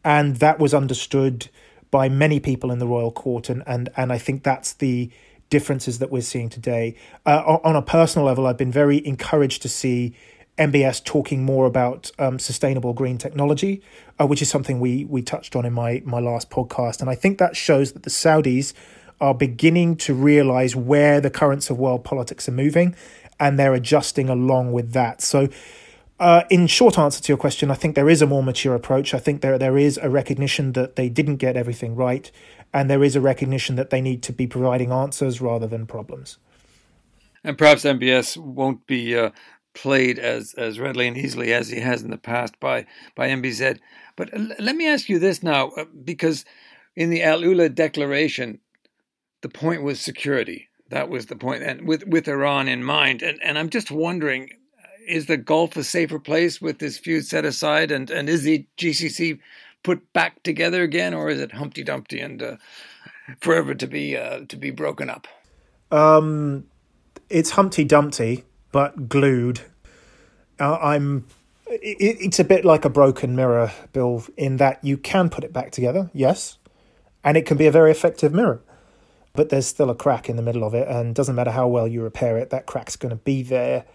and 0.04 0.38
that 0.38 0.60
was 0.60 0.74
understood 0.74 1.50
by 1.92 2.10
many 2.10 2.42
people 2.42 2.72
in 2.72 2.80
the 2.80 2.88
royal 2.88 3.12
court, 3.12 3.50
and 3.50 3.64
and 3.66 3.88
and 3.96 4.12
I 4.12 4.18
think 4.18 4.44
that's 4.44 4.74
the 4.74 5.10
differences 5.54 6.00
that 6.00 6.10
we're 6.10 6.20
seeing 6.20 6.50
today. 6.50 6.96
Uh, 7.28 7.60
on 7.64 7.76
a 7.76 7.82
personal 7.84 8.26
level, 8.26 8.48
I've 8.48 8.58
been 8.58 8.72
very 8.72 9.06
encouraged 9.06 9.62
to 9.62 9.70
see 9.70 10.16
MBS 10.58 11.04
talking 11.04 11.46
more 11.46 11.68
about 11.68 12.10
um, 12.18 12.40
sustainable 12.40 12.92
green 12.94 13.20
technology, 13.20 13.84
uh, 14.20 14.26
which 14.26 14.42
is 14.42 14.50
something 14.50 14.80
we 14.80 15.06
we 15.06 15.22
touched 15.22 15.56
on 15.56 15.64
in 15.64 15.72
my 15.72 16.02
my 16.06 16.20
last 16.20 16.50
podcast, 16.50 17.02
and 17.02 17.10
I 17.10 17.14
think 17.14 17.38
that 17.38 17.56
shows 17.56 17.92
that 17.92 18.02
the 18.02 18.10
Saudis 18.10 18.74
are 19.22 19.36
beginning 19.36 19.96
to 19.98 20.16
realize 20.16 20.76
where 20.76 21.22
the 21.22 21.30
currents 21.30 21.70
of 21.70 21.78
world 21.78 22.04
politics 22.04 22.50
are 22.50 22.58
moving, 22.66 22.96
and 23.40 23.60
they're 23.60 23.76
adjusting 23.76 24.30
along 24.30 24.72
with 24.72 24.94
that. 24.94 25.22
So. 25.22 25.50
Uh, 26.20 26.44
in 26.50 26.68
short 26.68 26.98
answer 26.98 27.22
to 27.22 27.28
your 27.34 27.38
question, 27.38 27.70
I 27.72 27.74
think 27.74 27.96
there 27.96 28.08
is 28.08 28.22
a 28.22 28.28
more 28.28 28.44
mature 28.44 28.76
approach. 28.76 29.14
I 29.14 29.20
think 29.20 29.42
there 29.42 29.58
there 29.58 29.78
is 29.78 30.00
a 30.02 30.10
recognition 30.10 30.72
that 30.74 30.96
they 30.96 31.10
didn't 31.10 31.38
get 31.38 31.58
everything 31.58 31.96
right, 31.96 32.32
and 32.74 32.90
there 32.90 33.04
is 33.04 33.16
a 33.16 33.22
recognition 33.22 33.76
that 33.76 33.90
they 33.90 34.02
need 34.02 34.24
to 34.24 34.34
be 34.34 34.48
providing 34.48 34.92
answers 34.92 35.40
rather 35.40 35.68
than 35.68 35.86
problems. 35.86 36.38
And 37.44 37.58
perhaps 37.58 37.84
MBS 37.84 38.38
won't 38.38 38.88
be 38.88 39.16
uh, 39.18 39.32
played 39.74 40.18
as 40.18 40.54
as 40.56 40.80
readily 40.80 41.08
and 41.08 41.18
easily 41.18 41.54
as 41.54 41.70
he 41.70 41.80
has 41.80 42.02
in 42.02 42.10
the 42.10 42.18
past 42.18 42.60
by 42.60 42.86
by 43.16 43.30
MBZ. 43.30 43.80
But 44.16 44.30
let 44.60 44.76
me 44.76 44.88
ask 44.88 45.10
you 45.10 45.20
this 45.20 45.44
now, 45.44 45.70
uh, 45.70 45.86
because 46.04 46.46
in 46.96 47.10
the 47.10 47.24
Al 47.24 47.42
Ula 47.42 47.70
Declaration, 47.70 48.60
the 49.42 49.50
point 49.50 49.84
was 49.84 50.00
security. 50.00 50.70
That 50.90 51.10
was 51.10 51.26
the 51.26 51.36
point, 51.36 51.64
and 51.64 51.88
with 51.88 52.08
with 52.08 52.28
Iran 52.28 52.68
in 52.68 52.84
mind. 52.84 53.22
And 53.22 53.42
and 53.44 53.58
I'm 53.58 53.70
just 53.70 53.92
wondering, 53.92 54.50
is 55.08 55.26
the 55.26 55.38
Gulf 55.38 55.76
a 55.76 55.84
safer 55.84 56.20
place 56.20 56.62
with 56.62 56.80
this 56.80 56.98
feud 56.98 57.26
set 57.26 57.46
aside, 57.46 57.92
and 57.92 58.10
and 58.10 58.30
is 58.30 58.44
the 58.44 58.66
GCC 58.78 59.40
put 59.84 60.12
back 60.14 60.42
together 60.44 60.82
again, 60.82 61.14
or 61.14 61.30
is 61.30 61.40
it 61.40 61.52
Humpty 61.54 61.84
Dumpty 61.84 62.20
and 62.20 62.42
uh, 62.42 62.56
forever 63.40 63.76
to 63.76 63.88
be 63.88 64.18
uh, 64.18 64.42
to 64.48 64.56
be 64.56 64.72
broken 64.72 65.10
up? 65.10 65.28
Um, 65.92 66.66
it's 67.30 67.52
Humpty 67.52 67.84
Dumpty 67.84 68.44
but 68.74 69.08
glued. 69.08 69.62
Uh, 70.60 70.78
I'm. 70.82 71.26
It, 71.68 72.18
it's 72.20 72.40
a 72.40 72.44
bit 72.44 72.66
like 72.66 72.84
a 72.84 72.90
broken 72.90 73.38
mirror, 73.38 73.72
Bill, 73.94 74.26
in 74.36 74.58
that 74.58 74.84
you 74.84 74.98
can 74.98 75.30
put 75.30 75.46
it 75.46 75.54
back 75.54 75.72
together, 75.72 76.12
yes, 76.14 76.58
and 77.24 77.38
it 77.38 77.46
can 77.46 77.56
be 77.56 77.68
a 77.68 77.72
very 77.72 77.92
effective 77.92 78.34
mirror. 78.34 78.62
But 79.34 79.50
there's 79.50 79.66
still 79.66 79.90
a 79.90 79.96
crack 79.96 80.30
in 80.30 80.36
the 80.36 80.42
middle 80.42 80.66
of 80.66 80.74
it, 80.74 80.90
and 80.90 81.16
doesn't 81.16 81.36
matter 81.36 81.52
how 81.52 81.68
well 81.68 81.88
you 81.88 82.04
repair 82.04 82.38
it, 82.38 82.50
that 82.50 82.66
crack's 82.66 82.98
going 82.98 83.12
to 83.12 83.16
be 83.24 83.42
there. 83.42 83.86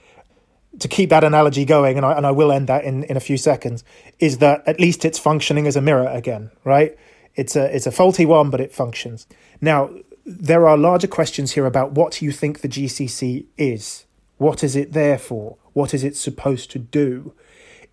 To 0.81 0.89
keep 0.89 1.11
that 1.11 1.25
analogy 1.25 1.65
going, 1.65 1.97
and 1.97 2.07
I, 2.07 2.13
and 2.13 2.27
I 2.27 2.31
will 2.31 2.53
end 2.53 2.69
that 2.69 2.85
in, 2.85 3.05
in 3.05 3.17
a 3.17 3.21
few 3.21 3.37
seconds, 3.37 3.85
is 4.19 4.39
that 4.39 4.63
at 4.67 4.79
least 4.79 5.05
it's 5.05 5.19
functioning 5.19 5.67
as 5.67 5.77
a 5.77 5.81
mirror 5.81 6.07
again, 6.07 6.51
right? 6.63 6.97
It's 7.35 7.57
a 7.57 7.75
it's 7.75 7.87
a 7.87 7.93
faulty 7.93 8.27
one, 8.27 8.51
but 8.51 8.61
it 8.61 8.73
functions. 8.73 9.27
Now 9.61 9.91
there 10.25 10.69
are 10.69 10.77
larger 10.77 11.07
questions 11.07 11.53
here 11.53 11.67
about 11.67 11.93
what 11.93 12.21
you 12.21 12.31
think 12.31 12.61
the 12.61 12.69
GCC 12.69 13.47
is 13.57 14.05
what 14.39 14.63
is 14.65 14.77
it 14.77 14.93
there 14.93 15.19
for? 15.19 15.59
What 15.73 15.93
is 15.93 16.03
it 16.03 16.17
supposed 16.17 16.71
to 16.71 16.79
do? 16.79 17.35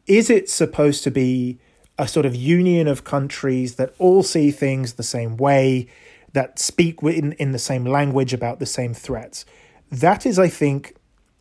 Is 0.07 0.29
it 0.29 0.49
supposed 0.49 1.03
to 1.03 1.11
be 1.11 1.57
a 1.97 2.07
sort 2.07 2.25
of 2.25 2.35
union 2.35 2.87
of 2.87 3.03
countries 3.03 3.75
that 3.75 3.93
all 3.97 4.23
see 4.23 4.51
things 4.51 4.93
the 4.93 5.03
same 5.03 5.37
way, 5.37 5.87
that 6.33 6.59
speak 6.59 7.01
in, 7.01 7.33
in 7.33 7.51
the 7.51 7.59
same 7.59 7.85
language 7.85 8.33
about 8.33 8.59
the 8.59 8.65
same 8.65 8.93
threats? 8.93 9.45
That 9.91 10.25
is, 10.25 10.37
I 10.37 10.47
think, 10.47 10.95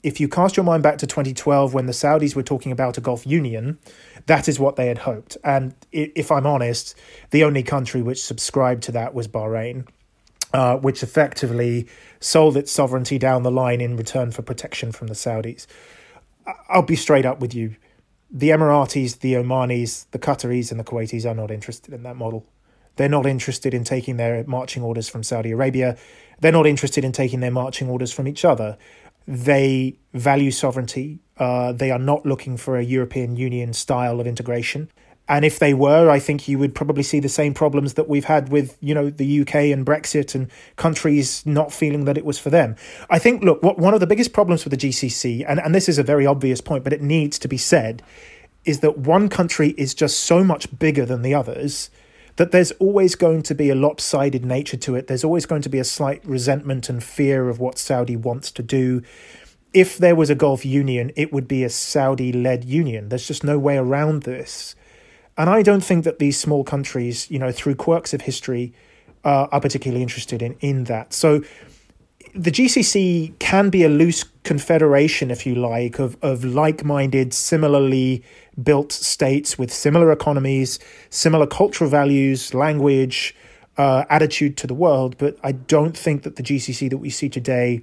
if 0.04 0.20
you 0.20 0.28
cast 0.28 0.56
your 0.56 0.64
mind 0.64 0.82
back 0.82 0.98
to 0.98 1.06
2012 1.06 1.74
when 1.74 1.86
the 1.86 1.92
Saudis 1.92 2.36
were 2.36 2.42
talking 2.42 2.70
about 2.70 2.96
a 2.98 3.00
Gulf 3.00 3.26
Union, 3.26 3.78
that 4.26 4.48
is 4.48 4.60
what 4.60 4.76
they 4.76 4.86
had 4.86 4.98
hoped. 4.98 5.36
And 5.42 5.74
if 5.90 6.30
I'm 6.30 6.46
honest, 6.46 6.94
the 7.30 7.42
only 7.42 7.62
country 7.62 8.02
which 8.02 8.22
subscribed 8.22 8.82
to 8.84 8.92
that 8.92 9.14
was 9.14 9.26
Bahrain 9.26 9.86
uh, 10.54 10.76
which 10.76 11.02
effectively 11.02 11.86
sold 12.20 12.56
its 12.56 12.70
sovereignty 12.70 13.18
down 13.18 13.42
the 13.42 13.50
line 13.50 13.80
in 13.80 13.96
return 13.96 14.30
for 14.30 14.42
protection 14.42 14.92
from 14.92 15.08
the 15.08 15.14
Saudis. 15.14 15.66
I'll 16.68 16.82
be 16.82 16.96
straight 16.96 17.26
up 17.26 17.40
with 17.40 17.54
you. 17.54 17.74
The 18.30 18.50
Emiratis, 18.50 19.18
the 19.18 19.34
Omanis, 19.34 20.06
the 20.12 20.18
Qataris, 20.18 20.70
and 20.70 20.78
the 20.78 20.84
Kuwaitis 20.84 21.28
are 21.28 21.34
not 21.34 21.50
interested 21.50 21.92
in 21.92 22.04
that 22.04 22.16
model. 22.16 22.46
They're 22.96 23.08
not 23.08 23.26
interested 23.26 23.74
in 23.74 23.82
taking 23.82 24.16
their 24.16 24.44
marching 24.44 24.84
orders 24.84 25.08
from 25.08 25.24
Saudi 25.24 25.50
Arabia. 25.50 25.96
They're 26.40 26.52
not 26.52 26.66
interested 26.66 27.04
in 27.04 27.10
taking 27.10 27.40
their 27.40 27.50
marching 27.50 27.88
orders 27.88 28.12
from 28.12 28.28
each 28.28 28.44
other. 28.44 28.78
They 29.26 29.96
value 30.12 30.50
sovereignty. 30.50 31.20
Uh, 31.36 31.72
they 31.72 31.90
are 31.90 31.98
not 31.98 32.24
looking 32.24 32.56
for 32.56 32.76
a 32.76 32.84
European 32.84 33.36
Union 33.36 33.72
style 33.72 34.20
of 34.20 34.26
integration. 34.26 34.90
And 35.26 35.44
if 35.44 35.58
they 35.58 35.72
were, 35.72 36.10
I 36.10 36.18
think 36.18 36.48
you 36.48 36.58
would 36.58 36.74
probably 36.74 37.02
see 37.02 37.18
the 37.18 37.30
same 37.30 37.54
problems 37.54 37.94
that 37.94 38.08
we've 38.08 38.26
had 38.26 38.50
with, 38.50 38.76
you 38.80 38.94
know, 38.94 39.08
the 39.08 39.40
UK 39.40 39.54
and 39.72 39.86
Brexit 39.86 40.34
and 40.34 40.50
countries 40.76 41.44
not 41.46 41.72
feeling 41.72 42.04
that 42.04 42.18
it 42.18 42.26
was 42.26 42.38
for 42.38 42.50
them. 42.50 42.76
I 43.08 43.18
think, 43.18 43.42
look, 43.42 43.62
what, 43.62 43.78
one 43.78 43.94
of 43.94 44.00
the 44.00 44.06
biggest 44.06 44.34
problems 44.34 44.64
with 44.64 44.78
the 44.78 44.88
GCC, 44.88 45.44
and, 45.48 45.58
and 45.60 45.74
this 45.74 45.88
is 45.88 45.96
a 45.96 46.02
very 46.02 46.26
obvious 46.26 46.60
point, 46.60 46.84
but 46.84 46.92
it 46.92 47.00
needs 47.00 47.38
to 47.38 47.48
be 47.48 47.56
said, 47.56 48.02
is 48.66 48.80
that 48.80 48.98
one 48.98 49.30
country 49.30 49.70
is 49.78 49.94
just 49.94 50.20
so 50.20 50.44
much 50.44 50.78
bigger 50.78 51.06
than 51.06 51.22
the 51.22 51.34
others 51.34 51.88
that 52.36 52.50
there's 52.50 52.72
always 52.72 53.14
going 53.14 53.42
to 53.42 53.54
be 53.54 53.70
a 53.70 53.74
lopsided 53.74 54.44
nature 54.44 54.76
to 54.76 54.94
it. 54.96 55.06
There's 55.06 55.24
always 55.24 55.46
going 55.46 55.62
to 55.62 55.68
be 55.68 55.78
a 55.78 55.84
slight 55.84 56.24
resentment 56.24 56.88
and 56.88 57.02
fear 57.02 57.48
of 57.48 57.60
what 57.60 57.78
Saudi 57.78 58.16
wants 58.16 58.50
to 58.52 58.62
do. 58.62 59.02
If 59.72 59.98
there 59.98 60.16
was 60.16 60.30
a 60.30 60.34
Gulf 60.34 60.64
Union, 60.64 61.12
it 61.16 61.32
would 61.32 61.46
be 61.46 61.64
a 61.64 61.70
Saudi 61.70 62.32
led 62.32 62.64
union. 62.64 63.08
There's 63.08 63.26
just 63.26 63.44
no 63.44 63.58
way 63.58 63.76
around 63.76 64.22
this. 64.24 64.74
And 65.36 65.50
I 65.50 65.62
don't 65.62 65.82
think 65.82 66.04
that 66.04 66.18
these 66.18 66.38
small 66.38 66.64
countries, 66.64 67.30
you 67.30 67.38
know, 67.38 67.50
through 67.50 67.74
quirks 67.76 68.14
of 68.14 68.22
history, 68.22 68.72
uh, 69.24 69.48
are 69.50 69.60
particularly 69.60 70.02
interested 70.02 70.42
in 70.42 70.56
in 70.60 70.84
that. 70.84 71.12
So 71.12 71.42
the 72.34 72.50
GCC 72.50 73.38
can 73.38 73.70
be 73.70 73.84
a 73.84 73.88
loose 73.88 74.24
confederation, 74.42 75.30
if 75.30 75.46
you 75.46 75.54
like, 75.54 75.98
of 75.98 76.16
of 76.22 76.44
like 76.44 76.84
minded, 76.84 77.32
similarly 77.32 78.22
built 78.62 78.92
states 78.92 79.58
with 79.58 79.72
similar 79.72 80.12
economies, 80.12 80.78
similar 81.10 81.46
cultural 81.46 81.90
values, 81.90 82.54
language, 82.54 83.34
uh, 83.76 84.04
attitude 84.08 84.56
to 84.58 84.66
the 84.66 84.74
world. 84.74 85.16
But 85.18 85.36
I 85.42 85.52
don't 85.52 85.96
think 85.96 86.22
that 86.22 86.36
the 86.36 86.42
GCC 86.42 86.90
that 86.90 86.98
we 86.98 87.10
see 87.10 87.28
today 87.28 87.82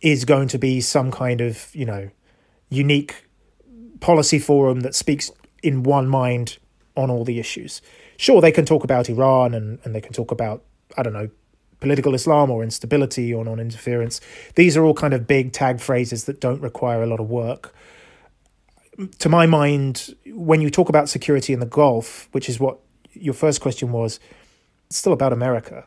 is 0.00 0.24
going 0.24 0.48
to 0.48 0.58
be 0.58 0.80
some 0.80 1.10
kind 1.10 1.40
of 1.40 1.68
you 1.74 1.84
know 1.84 2.10
unique 2.68 3.26
policy 4.00 4.38
forum 4.38 4.80
that 4.80 4.94
speaks 4.94 5.30
in 5.62 5.82
one 5.82 6.08
mind 6.08 6.58
on 6.96 7.10
all 7.10 7.24
the 7.24 7.38
issues. 7.38 7.80
Sure, 8.16 8.40
they 8.40 8.52
can 8.52 8.64
talk 8.64 8.84
about 8.84 9.08
Iran 9.08 9.54
and, 9.54 9.78
and 9.84 9.94
they 9.94 10.00
can 10.00 10.12
talk 10.12 10.30
about, 10.30 10.62
I 10.96 11.02
don't 11.02 11.12
know, 11.12 11.30
political 11.80 12.14
Islam 12.14 12.50
or 12.50 12.62
instability 12.62 13.32
or 13.32 13.44
non 13.44 13.58
interference. 13.58 14.20
These 14.54 14.76
are 14.76 14.84
all 14.84 14.94
kind 14.94 15.14
of 15.14 15.26
big 15.26 15.52
tag 15.52 15.80
phrases 15.80 16.24
that 16.24 16.40
don't 16.40 16.60
require 16.60 17.02
a 17.02 17.06
lot 17.06 17.20
of 17.20 17.30
work. 17.30 17.74
To 19.18 19.28
my 19.28 19.46
mind, 19.46 20.14
when 20.26 20.60
you 20.60 20.70
talk 20.70 20.88
about 20.88 21.08
security 21.08 21.52
in 21.52 21.60
the 21.60 21.66
Gulf, 21.66 22.28
which 22.32 22.48
is 22.48 22.60
what 22.60 22.78
your 23.12 23.34
first 23.34 23.60
question 23.60 23.92
was, 23.92 24.20
it's 24.88 24.98
still 24.98 25.12
about 25.12 25.32
America. 25.32 25.86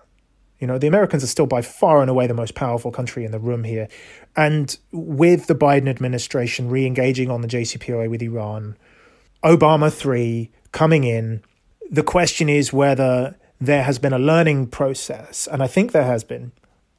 You 0.60 0.68
know, 0.68 0.78
the 0.78 0.88
Americans 0.88 1.24
are 1.24 1.28
still 1.28 1.46
by 1.46 1.62
far 1.62 2.02
and 2.02 2.10
away 2.10 2.28
the 2.28 2.34
most 2.34 2.56
powerful 2.56 2.92
country 2.92 3.26
in 3.26 3.32
the 3.32 3.40
room 3.40 3.64
here. 3.64 3.88
And 4.36 4.76
with 4.92 5.48
the 5.48 5.56
Biden 5.56 5.88
administration 5.88 6.70
re 6.70 6.86
engaging 6.86 7.30
on 7.30 7.42
the 7.42 7.48
JCPOA 7.48 8.10
with 8.10 8.22
Iran, 8.22 8.78
Obama 9.44 9.94
3 9.94 10.50
coming 10.72 11.04
in. 11.04 11.44
The 11.92 12.04
question 12.04 12.50
is 12.50 12.74
whether 12.74 13.38
there 13.62 13.84
has 13.84 14.00
been 14.00 14.14
a 14.14 14.20
learning 14.20 14.68
process, 14.68 15.48
and 15.52 15.62
I 15.62 15.68
think 15.68 15.92
there 15.92 16.04
has 16.04 16.24
been, 16.24 16.52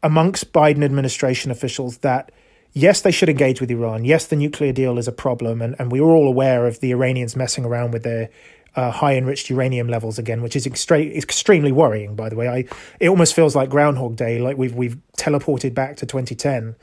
amongst 0.02 0.52
Biden 0.52 0.84
administration 0.84 1.50
officials 1.50 1.98
that 1.98 2.30
yes, 2.76 3.00
they 3.00 3.10
should 3.10 3.30
engage 3.30 3.60
with 3.60 3.70
Iran. 3.70 4.04
Yes, 4.04 4.26
the 4.26 4.36
nuclear 4.36 4.72
deal 4.72 4.98
is 4.98 5.08
a 5.08 5.12
problem, 5.12 5.62
and, 5.62 5.74
and 5.78 5.90
we 5.90 5.98
are 5.98 6.04
all 6.04 6.28
aware 6.28 6.66
of 6.66 6.80
the 6.80 6.92
Iranians 6.92 7.34
messing 7.34 7.64
around 7.64 7.92
with 7.92 8.02
their 8.02 8.28
uh, 8.76 8.90
high 8.90 9.16
enriched 9.16 9.48
uranium 9.48 9.88
levels 9.88 10.18
again, 10.18 10.42
which 10.42 10.54
is 10.54 10.66
extre- 10.66 11.16
extremely 11.16 11.72
worrying. 11.72 12.14
By 12.14 12.28
the 12.28 12.36
way, 12.36 12.48
I 12.48 12.64
it 13.00 13.08
almost 13.08 13.34
feels 13.34 13.56
like 13.56 13.70
Groundhog 13.70 14.16
Day, 14.16 14.38
like 14.38 14.58
we've 14.58 14.74
we've 14.74 14.98
teleported 15.16 15.74
back 15.74 15.96
to 15.96 16.06
2010. 16.06 16.76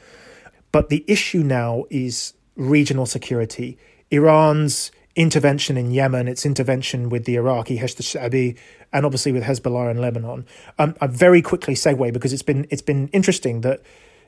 But 0.72 0.90
the 0.90 1.06
issue 1.08 1.44
now 1.44 1.86
is 1.92 2.34
regional 2.56 3.06
security. 3.06 3.78
Iran's 4.10 4.92
intervention 5.16 5.78
in 5.78 5.92
Yemen, 5.92 6.28
its 6.28 6.44
intervention 6.44 7.10
with 7.10 7.26
the 7.26 7.36
Iraqi 7.36 7.78
Hashd 7.78 8.18
al-Sha'bi, 8.18 8.58
and 8.92 9.06
obviously 9.06 9.32
with 9.32 9.44
Hezbollah 9.44 9.92
in 9.92 10.02
Lebanon. 10.02 10.48
Um, 10.80 10.96
I 11.00 11.06
very 11.06 11.44
quickly 11.44 11.76
segue 11.76 12.12
because 12.12 12.34
it's 12.34 12.42
been 12.42 12.66
it's 12.72 12.82
been 12.82 13.10
interesting 13.10 13.62
that 13.62 13.84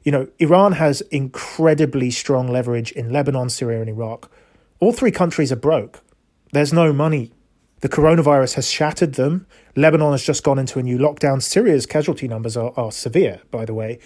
you 0.06 0.12
know 0.12 0.28
Iran 0.40 0.74
has 0.74 1.02
incredibly 1.12 2.10
strong 2.12 2.48
leverage 2.48 2.92
in 2.94 3.12
Lebanon, 3.12 3.50
Syria, 3.50 3.82
and 3.82 3.90
Iraq. 3.90 4.32
All 4.80 4.94
three 4.94 5.12
countries 5.12 5.52
are 5.52 5.58
broke. 5.58 6.02
There's 6.54 6.72
no 6.72 6.94
money. 6.94 7.32
The 7.82 7.90
coronavirus 7.90 8.56
has 8.56 8.72
shattered 8.72 9.16
them. 9.16 9.46
Lebanon 9.76 10.12
has 10.14 10.24
just 10.24 10.44
gone 10.44 10.58
into 10.58 10.80
a 10.80 10.84
new 10.84 10.98
lockdown. 10.98 11.42
Syria's 11.42 11.86
casualty 11.86 12.28
numbers 12.28 12.56
are, 12.56 12.72
are 12.78 12.92
severe, 12.92 13.42
by 13.52 13.66
the 13.66 13.74
way. 13.74 14.00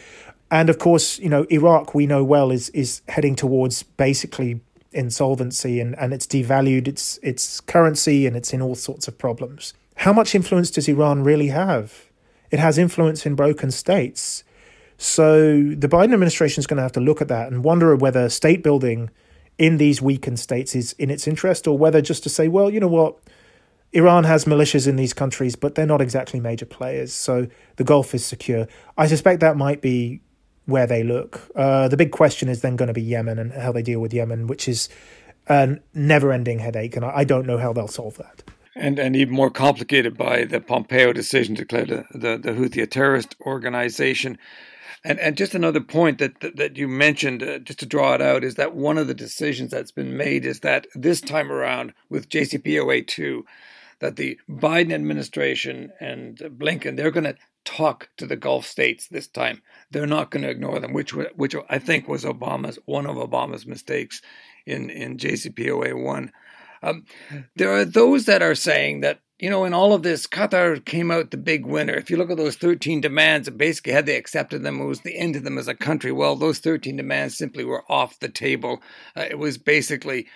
And 0.49 0.69
of 0.69 0.79
course, 0.79 1.19
you 1.19 1.29
know, 1.29 1.45
Iraq, 1.51 1.93
we 1.93 2.07
know 2.07 2.23
well, 2.23 2.49
is 2.49 2.69
is 2.69 3.01
heading 3.07 3.35
towards 3.35 3.83
basically 3.83 4.61
insolvency 4.91 5.79
and, 5.79 5.97
and 5.99 6.13
it's 6.13 6.25
devalued 6.25 6.87
its 6.87 7.19
its 7.21 7.61
currency 7.61 8.25
and 8.25 8.35
it's 8.35 8.53
in 8.53 8.61
all 8.61 8.75
sorts 8.75 9.07
of 9.07 9.17
problems. 9.17 9.73
how 9.97 10.13
much 10.13 10.33
influence 10.33 10.71
does 10.71 10.87
Iran 10.87 11.23
really 11.23 11.49
have? 11.49 12.05
It 12.51 12.59
has 12.59 12.77
influence 12.77 13.25
in 13.25 13.35
broken 13.35 13.69
states. 13.69 14.43
So 15.01 15.63
the 15.63 15.87
Biden 15.87 16.13
administration 16.13 16.59
is 16.59 16.67
going 16.67 16.75
to 16.75 16.83
have 16.83 16.91
to 16.91 16.99
look 16.99 17.21
at 17.21 17.29
that 17.29 17.49
and 17.49 17.63
wonder 17.63 17.95
whether 17.95 18.27
state 18.27 18.61
building 18.61 19.09
in 19.57 19.77
these 19.77 20.01
weakened 20.01 20.39
states 20.39 20.75
is 20.75 20.91
in 20.93 21.09
its 21.09 21.25
interest 21.25 21.67
or 21.67 21.77
whether 21.77 22.01
just 22.01 22.21
to 22.23 22.29
say, 22.29 22.49
well, 22.49 22.69
you 22.69 22.81
know 22.81 22.89
what, 22.89 23.17
Iran 23.93 24.25
has 24.25 24.43
militias 24.43 24.87
in 24.89 24.97
these 24.97 25.13
countries, 25.13 25.55
but 25.55 25.75
they're 25.75 25.85
not 25.85 26.01
exactly 26.01 26.41
major 26.41 26.65
players. 26.65 27.13
So 27.13 27.47
the 27.77 27.85
Gulf 27.85 28.13
is 28.13 28.25
secure. 28.25 28.67
I 28.97 29.07
suspect 29.07 29.39
that 29.39 29.55
might 29.55 29.81
be 29.81 30.19
where 30.65 30.85
they 30.85 31.03
look. 31.03 31.49
Uh, 31.55 31.87
the 31.87 31.97
big 31.97 32.11
question 32.11 32.49
is 32.49 32.59
then 32.59 32.75
going 32.75 32.87
to 32.87 32.93
be 32.93 33.01
Yemen 33.01 33.39
and 33.39 33.53
how 33.53 33.71
they 33.71 33.81
deal 33.81 34.01
with 34.01 34.13
Yemen, 34.13 34.47
which 34.47 34.67
is 34.67 34.89
a 35.47 35.77
never 35.93 36.33
ending 36.33 36.59
headache. 36.59 36.97
And 36.97 37.05
I 37.05 37.23
don't 37.23 37.47
know 37.47 37.57
how 37.57 37.71
they'll 37.71 37.87
solve 37.87 38.17
that. 38.17 38.43
And, 38.75 38.99
and 38.99 39.15
even 39.15 39.33
more 39.33 39.49
complicated 39.49 40.17
by 40.17 40.43
the 40.43 40.59
Pompeo 40.59 41.13
decision 41.13 41.55
to 41.55 41.61
declare 41.63 41.85
the, 41.85 42.05
the, 42.11 42.37
the 42.37 42.51
Houthi 42.51 42.89
terrorist 42.89 43.35
organization. 43.41 44.37
And 45.03 45.19
and 45.19 45.37
just 45.37 45.55
another 45.55 45.79
point 45.79 46.17
that 46.19 46.39
that, 46.41 46.57
that 46.57 46.77
you 46.77 46.87
mentioned, 46.87 47.41
uh, 47.41 47.59
just 47.59 47.79
to 47.79 47.85
draw 47.85 48.15
it 48.15 48.21
out, 48.21 48.43
is 48.43 48.55
that 48.55 48.75
one 48.75 48.97
of 48.97 49.07
the 49.07 49.13
decisions 49.13 49.71
that's 49.71 49.91
been 49.91 50.17
made 50.17 50.45
is 50.45 50.59
that 50.61 50.87
this 50.93 51.21
time 51.21 51.51
around 51.51 51.93
with 52.09 52.29
JCPOA 52.29 53.07
two, 53.07 53.45
that 53.99 54.15
the 54.17 54.37
Biden 54.49 54.93
administration 54.93 55.91
and 55.99 56.37
Blinken 56.37 56.97
they're 56.97 57.11
going 57.11 57.23
to 57.25 57.37
talk 57.65 58.09
to 58.17 58.25
the 58.25 58.35
Gulf 58.35 58.65
states 58.65 59.07
this 59.07 59.27
time. 59.27 59.61
They're 59.91 60.07
not 60.07 60.31
going 60.31 60.43
to 60.43 60.49
ignore 60.49 60.79
them, 60.79 60.93
which 60.93 61.13
which 61.13 61.55
I 61.69 61.79
think 61.79 62.07
was 62.07 62.25
Obama's 62.25 62.79
one 62.85 63.05
of 63.05 63.15
Obama's 63.15 63.65
mistakes 63.65 64.21
in 64.65 64.89
in 64.89 65.17
JCPOA 65.17 66.03
one. 66.03 66.31
Um, 66.81 67.05
there 67.55 67.71
are 67.71 67.85
those 67.85 68.25
that 68.25 68.41
are 68.41 68.55
saying 68.55 69.01
that 69.01 69.19
you 69.39 69.49
know 69.49 69.65
in 69.65 69.73
all 69.73 69.93
of 69.93 70.03
this, 70.03 70.27
Qatar 70.27 70.83
came 70.83 71.11
out 71.11 71.31
the 71.31 71.37
big 71.37 71.65
winner. 71.65 71.93
If 71.93 72.09
you 72.09 72.17
look 72.17 72.31
at 72.31 72.37
those 72.37 72.55
thirteen 72.55 73.01
demands, 73.01 73.49
basically 73.49 73.93
had 73.93 74.05
they 74.05 74.17
accepted 74.17 74.63
them, 74.63 74.81
it 74.81 74.85
was 74.85 75.01
the 75.01 75.17
end 75.17 75.35
of 75.35 75.43
them 75.43 75.57
as 75.57 75.67
a 75.67 75.75
country. 75.75 76.11
Well, 76.11 76.35
those 76.35 76.59
thirteen 76.59 76.95
demands 76.95 77.37
simply 77.37 77.63
were 77.63 77.83
off 77.89 78.19
the 78.19 78.29
table. 78.29 78.81
Uh, 79.15 79.25
it 79.29 79.39
was 79.39 79.57
basically 79.57 80.27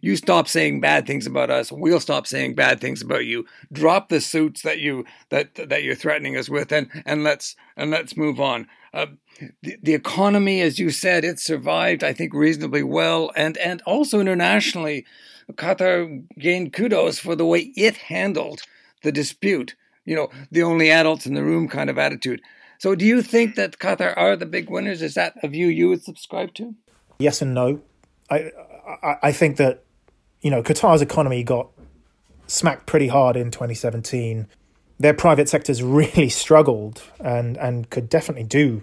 you 0.00 0.16
stop 0.16 0.48
saying 0.48 0.80
bad 0.80 1.06
things 1.06 1.26
about 1.26 1.50
us 1.50 1.70
we'll 1.72 2.00
stop 2.00 2.26
saying 2.26 2.54
bad 2.54 2.80
things 2.80 3.02
about 3.02 3.24
you. 3.24 3.46
Drop 3.72 4.08
the 4.08 4.20
suits 4.20 4.62
that 4.62 4.78
you 4.78 5.04
that 5.30 5.54
that 5.54 5.82
you're 5.82 5.94
threatening 5.94 6.36
us 6.36 6.48
with 6.48 6.72
and 6.72 6.88
and 7.04 7.24
let's 7.24 7.56
and 7.76 7.90
let's 7.90 8.16
move 8.16 8.40
on. 8.40 8.66
Uh, 8.92 9.06
the, 9.62 9.76
the 9.82 9.94
economy 9.94 10.60
as 10.60 10.80
you 10.80 10.90
said 10.90 11.24
it 11.24 11.38
survived 11.38 12.02
i 12.02 12.12
think 12.12 12.34
reasonably 12.34 12.82
well 12.82 13.30
and 13.36 13.56
and 13.58 13.80
also 13.82 14.18
internationally 14.18 15.06
qatar 15.52 16.24
gained 16.36 16.72
kudos 16.72 17.20
for 17.20 17.36
the 17.36 17.46
way 17.46 17.70
it 17.76 17.96
handled 17.96 18.62
the 19.04 19.12
dispute 19.12 19.76
you 20.08 20.16
know 20.16 20.30
the 20.50 20.62
only 20.62 20.90
adults 20.90 21.26
in 21.26 21.34
the 21.34 21.44
room 21.44 21.68
kind 21.68 21.90
of 21.90 21.98
attitude. 21.98 22.40
So 22.78 22.94
do 22.94 23.04
you 23.04 23.20
think 23.22 23.56
that 23.56 23.78
qatar 23.78 24.16
are 24.16 24.36
the 24.36 24.46
big 24.46 24.70
winners? 24.70 25.02
Is 25.02 25.14
that 25.14 25.34
a 25.42 25.48
view 25.48 25.66
you 25.66 25.90
would 25.90 26.02
subscribe 26.02 26.54
to? 26.54 26.74
Yes 27.18 27.42
and 27.42 27.52
no. 27.52 27.82
I, 28.30 28.50
I, 28.88 29.16
I 29.24 29.32
think 29.32 29.56
that 29.58 29.84
you 30.40 30.50
know 30.50 30.62
Qatar's 30.62 31.02
economy 31.02 31.42
got 31.42 31.68
smacked 32.46 32.86
pretty 32.86 33.08
hard 33.08 33.36
in 33.36 33.50
2017. 33.50 34.46
Their 34.98 35.14
private 35.14 35.48
sectors 35.48 35.82
really 35.82 36.28
struggled 36.42 37.02
and 37.20 37.56
and 37.56 37.88
could 37.90 38.08
definitely 38.08 38.44
do 38.44 38.82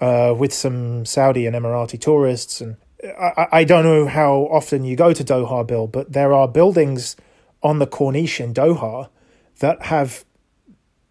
uh, 0.00 0.34
with 0.36 0.52
some 0.52 1.04
Saudi 1.04 1.46
and 1.46 1.56
Emirati 1.56 2.00
tourists. 2.00 2.60
And 2.60 2.76
I, 3.18 3.46
I 3.52 3.64
don't 3.64 3.84
know 3.84 4.06
how 4.06 4.48
often 4.50 4.84
you 4.84 4.96
go 4.96 5.12
to 5.12 5.24
Doha, 5.24 5.66
Bill, 5.66 5.86
but 5.86 6.12
there 6.12 6.32
are 6.32 6.48
buildings 6.48 7.16
on 7.62 7.78
the 7.78 7.86
Corniche 7.86 8.40
in 8.40 8.52
Doha 8.52 9.08
that 9.60 9.84
have 9.84 10.24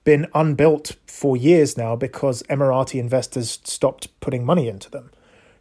been 0.04 0.28
unbuilt 0.34 0.98
for 1.08 1.38
years 1.38 1.78
now 1.78 1.96
because 1.96 2.44
Emirati 2.44 3.00
investors 3.00 3.60
stopped 3.64 4.20
putting 4.20 4.46
money 4.46 4.68
into 4.68 4.90
them. 4.90 5.12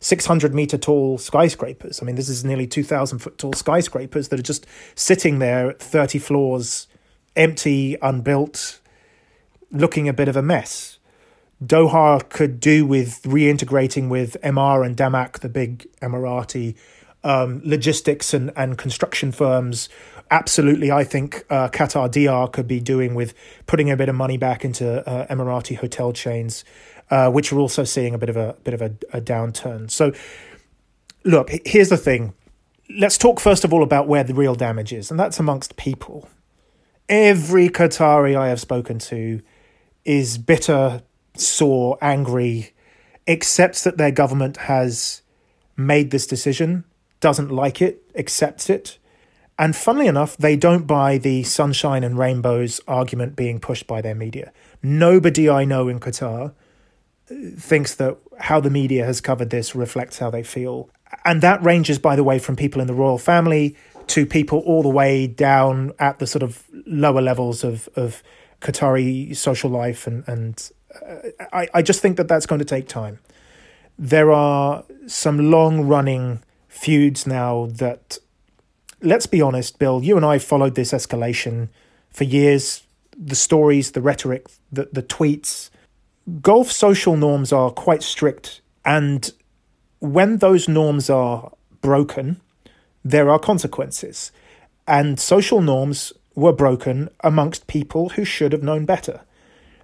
600 0.02 0.52
meter 0.52 0.76
tall 0.76 1.16
skyscrapers. 1.16 2.02
I 2.02 2.04
mean, 2.04 2.16
this 2.16 2.28
is 2.28 2.44
nearly 2.44 2.66
2,000 2.66 3.20
foot 3.20 3.38
tall 3.38 3.52
skyscrapers 3.52 4.28
that 4.28 4.38
are 4.38 4.42
just 4.42 4.66
sitting 4.96 5.38
there, 5.38 5.72
30 5.72 6.18
floors, 6.18 6.88
empty, 7.36 7.96
unbuilt, 8.02 8.80
looking 9.70 10.08
a 10.08 10.12
bit 10.12 10.28
of 10.28 10.36
a 10.36 10.42
mess. 10.42 10.98
Doha 11.64 12.28
could 12.28 12.58
do 12.58 12.84
with 12.84 13.22
reintegrating 13.22 14.08
with 14.08 14.36
Emaar 14.42 14.84
and 14.84 14.96
Damac, 14.96 15.38
the 15.38 15.48
big 15.48 15.86
Emirati 16.00 16.74
um, 17.22 17.62
logistics 17.64 18.34
and, 18.34 18.50
and 18.56 18.76
construction 18.76 19.30
firms. 19.30 19.88
Absolutely, 20.32 20.90
I 20.90 21.04
think 21.04 21.44
uh, 21.48 21.68
Qatari 21.68 22.10
Diar 22.10 22.50
could 22.50 22.66
be 22.66 22.80
doing 22.80 23.14
with 23.14 23.34
putting 23.66 23.90
a 23.90 23.96
bit 23.96 24.08
of 24.08 24.16
money 24.16 24.36
back 24.36 24.64
into 24.64 25.08
uh, 25.08 25.26
Emirati 25.28 25.76
hotel 25.76 26.12
chains 26.12 26.64
uh, 27.12 27.30
which 27.30 27.52
are 27.52 27.58
also 27.58 27.84
seeing 27.84 28.14
a 28.14 28.18
bit 28.18 28.30
of 28.30 28.38
a 28.38 28.56
bit 28.64 28.72
of 28.72 28.80
a, 28.80 28.94
a 29.12 29.20
downturn. 29.20 29.90
So, 29.90 30.12
look, 31.24 31.50
here's 31.66 31.90
the 31.90 31.98
thing. 31.98 32.32
Let's 32.88 33.18
talk 33.18 33.38
first 33.38 33.64
of 33.64 33.72
all 33.72 33.82
about 33.82 34.08
where 34.08 34.24
the 34.24 34.32
real 34.32 34.54
damage 34.54 34.94
is, 34.94 35.10
and 35.10 35.20
that's 35.20 35.38
amongst 35.38 35.76
people. 35.76 36.30
Every 37.10 37.68
Qatari 37.68 38.34
I 38.34 38.48
have 38.48 38.60
spoken 38.60 38.98
to 39.00 39.42
is 40.06 40.38
bitter, 40.38 41.02
sore, 41.36 41.98
angry, 42.00 42.72
accepts 43.28 43.84
that 43.84 43.98
their 43.98 44.10
government 44.10 44.56
has 44.56 45.20
made 45.76 46.12
this 46.12 46.26
decision, 46.26 46.84
doesn't 47.20 47.50
like 47.50 47.82
it, 47.82 48.02
accepts 48.14 48.70
it. 48.70 48.96
And 49.58 49.76
funnily 49.76 50.06
enough, 50.06 50.34
they 50.38 50.56
don't 50.56 50.86
buy 50.86 51.18
the 51.18 51.42
sunshine 51.42 52.04
and 52.04 52.18
rainbows 52.18 52.80
argument 52.88 53.36
being 53.36 53.60
pushed 53.60 53.86
by 53.86 54.00
their 54.00 54.14
media. 54.14 54.50
Nobody 54.82 55.50
I 55.50 55.66
know 55.66 55.88
in 55.88 56.00
Qatar 56.00 56.54
thinks 57.56 57.94
that 57.96 58.18
how 58.38 58.60
the 58.60 58.70
media 58.70 59.04
has 59.04 59.20
covered 59.20 59.50
this 59.50 59.74
reflects 59.74 60.18
how 60.18 60.30
they 60.30 60.42
feel. 60.42 60.90
And 61.24 61.42
that 61.42 61.62
ranges, 61.62 61.98
by 61.98 62.16
the 62.16 62.24
way, 62.24 62.38
from 62.38 62.56
people 62.56 62.80
in 62.80 62.86
the 62.86 62.94
royal 62.94 63.18
family 63.18 63.76
to 64.08 64.26
people 64.26 64.58
all 64.60 64.82
the 64.82 64.88
way 64.88 65.26
down 65.26 65.92
at 65.98 66.18
the 66.18 66.26
sort 66.26 66.42
of 66.42 66.64
lower 66.86 67.20
levels 67.20 67.64
of, 67.64 67.88
of 67.96 68.22
Qatari 68.60 69.34
social 69.36 69.70
life. 69.70 70.06
And, 70.06 70.24
and 70.26 70.70
uh, 70.94 71.28
I, 71.52 71.68
I 71.74 71.82
just 71.82 72.00
think 72.00 72.16
that 72.16 72.28
that's 72.28 72.46
going 72.46 72.58
to 72.58 72.64
take 72.64 72.88
time. 72.88 73.18
There 73.98 74.32
are 74.32 74.84
some 75.06 75.50
long 75.50 75.82
running 75.86 76.42
feuds 76.68 77.26
now 77.26 77.66
that, 77.72 78.18
let's 79.00 79.26
be 79.26 79.40
honest, 79.40 79.78
Bill, 79.78 80.02
you 80.02 80.16
and 80.16 80.24
I 80.24 80.38
followed 80.38 80.74
this 80.74 80.92
escalation 80.92 81.68
for 82.10 82.24
years. 82.24 82.82
The 83.16 83.36
stories, 83.36 83.92
the 83.92 84.00
rhetoric, 84.00 84.46
the, 84.72 84.88
the 84.90 85.02
tweets, 85.02 85.68
Gulf 86.40 86.70
social 86.70 87.16
norms 87.16 87.52
are 87.52 87.70
quite 87.70 88.02
strict, 88.02 88.60
and 88.84 89.30
when 89.98 90.38
those 90.38 90.68
norms 90.68 91.10
are 91.10 91.52
broken, 91.80 92.40
there 93.04 93.30
are 93.30 93.38
consequences. 93.38 94.32
And 94.86 95.18
social 95.18 95.60
norms 95.60 96.12
were 96.34 96.52
broken 96.52 97.08
amongst 97.20 97.66
people 97.66 98.10
who 98.10 98.24
should 98.24 98.52
have 98.52 98.62
known 98.62 98.84
better. 98.84 99.20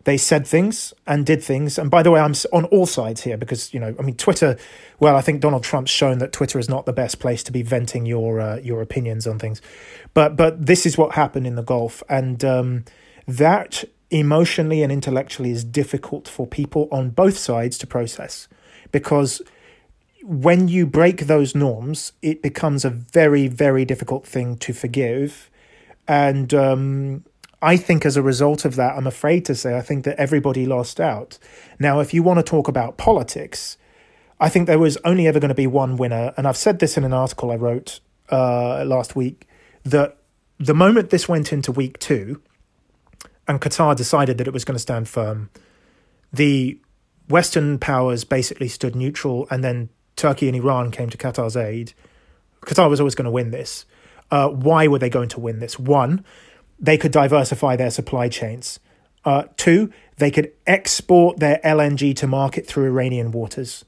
They 0.04 0.16
said 0.16 0.46
things 0.46 0.94
and 1.06 1.26
did 1.26 1.42
things. 1.42 1.78
And 1.78 1.90
by 1.90 2.02
the 2.02 2.10
way, 2.10 2.20
I'm 2.20 2.34
on 2.52 2.64
all 2.66 2.86
sides 2.86 3.22
here 3.22 3.36
because, 3.36 3.74
you 3.74 3.80
know, 3.80 3.94
I 3.98 4.02
mean, 4.02 4.16
Twitter, 4.16 4.56
well, 4.98 5.16
I 5.16 5.20
think 5.20 5.40
Donald 5.40 5.64
Trump's 5.64 5.90
shown 5.90 6.18
that 6.18 6.32
Twitter 6.32 6.58
is 6.58 6.68
not 6.68 6.86
the 6.86 6.92
best 6.92 7.18
place 7.18 7.42
to 7.42 7.52
be 7.52 7.62
venting 7.62 8.06
your 8.06 8.40
uh, 8.40 8.56
your 8.56 8.80
opinions 8.80 9.26
on 9.26 9.38
things. 9.38 9.60
But 10.14 10.36
but 10.36 10.64
this 10.64 10.86
is 10.86 10.96
what 10.96 11.14
happened 11.14 11.46
in 11.46 11.56
the 11.56 11.62
Gulf. 11.62 12.02
And 12.08 12.42
um, 12.44 12.84
that 13.26 13.84
emotionally 14.10 14.82
and 14.82 14.90
intellectually 14.90 15.50
is 15.50 15.64
difficult 15.64 16.28
for 16.28 16.46
people 16.46 16.88
on 16.90 17.10
both 17.10 17.36
sides 17.36 17.76
to 17.78 17.86
process 17.86 18.48
because 18.92 19.42
when 20.22 20.68
you 20.68 20.86
break 20.86 21.26
those 21.26 21.54
norms, 21.54 22.12
it 22.22 22.42
becomes 22.42 22.84
a 22.84 22.90
very, 22.90 23.48
very 23.48 23.84
difficult 23.84 24.26
thing 24.26 24.56
to 24.58 24.72
forgive. 24.72 25.50
And 26.06 26.52
um, 26.52 27.24
I 27.62 27.76
think 27.76 28.04
as 28.04 28.16
a 28.16 28.22
result 28.22 28.64
of 28.64 28.76
that, 28.76 28.96
I'm 28.96 29.06
afraid 29.06 29.44
to 29.46 29.54
say, 29.54 29.76
I 29.76 29.80
think 29.80 30.04
that 30.04 30.18
everybody 30.18 30.66
lost 30.66 31.00
out. 31.00 31.38
Now, 31.78 32.00
if 32.00 32.12
you 32.12 32.22
want 32.22 32.38
to 32.38 32.42
talk 32.42 32.68
about 32.68 32.98
politics, 32.98 33.78
I 34.40 34.48
think 34.48 34.66
there 34.66 34.78
was 34.78 34.98
only 35.04 35.26
ever 35.26 35.40
going 35.40 35.48
to 35.48 35.54
be 35.54 35.66
one 35.66 35.96
winner. 35.96 36.32
And 36.36 36.46
I've 36.46 36.56
said 36.56 36.78
this 36.78 36.96
in 36.96 37.04
an 37.04 37.12
article 37.12 37.50
I 37.50 37.56
wrote 37.56 38.00
uh, 38.30 38.84
last 38.84 39.16
week 39.16 39.48
that 39.84 40.18
the 40.58 40.74
moment 40.74 41.10
this 41.10 41.28
went 41.28 41.52
into 41.52 41.72
week 41.72 41.98
two, 41.98 42.42
and 43.48 43.60
Qatar 43.60 43.96
decided 43.96 44.38
that 44.38 44.46
it 44.46 44.52
was 44.52 44.64
going 44.64 44.76
to 44.76 44.80
stand 44.80 45.08
firm. 45.08 45.50
The 46.32 46.78
Western 47.28 47.78
powers 47.78 48.24
basically 48.24 48.68
stood 48.68 48.94
neutral, 48.94 49.48
and 49.50 49.64
then 49.64 49.88
Turkey 50.16 50.48
and 50.48 50.56
Iran 50.56 50.90
came 50.90 51.10
to 51.10 51.18
Qatar's 51.18 51.56
aid. 51.56 51.94
Qatar 52.62 52.90
was 52.90 53.00
always 53.00 53.14
going 53.14 53.24
to 53.24 53.30
win 53.30 53.50
this. 53.50 53.86
Uh, 54.30 54.48
why 54.48 54.86
were 54.86 54.98
they 54.98 55.08
going 55.08 55.30
to 55.30 55.40
win 55.40 55.58
this? 55.58 55.78
One, 55.78 56.24
they 56.78 56.98
could 56.98 57.12
diversify 57.12 57.76
their 57.76 57.90
supply 57.90 58.28
chains. 58.28 58.78
Uh, 59.24 59.44
two, 59.56 59.92
they 60.18 60.30
could 60.30 60.52
export 60.66 61.38
their 61.38 61.60
LNG 61.64 62.14
to 62.16 62.26
market 62.26 62.66
through 62.66 62.86
Iranian 62.86 63.32
waters. 63.32 63.84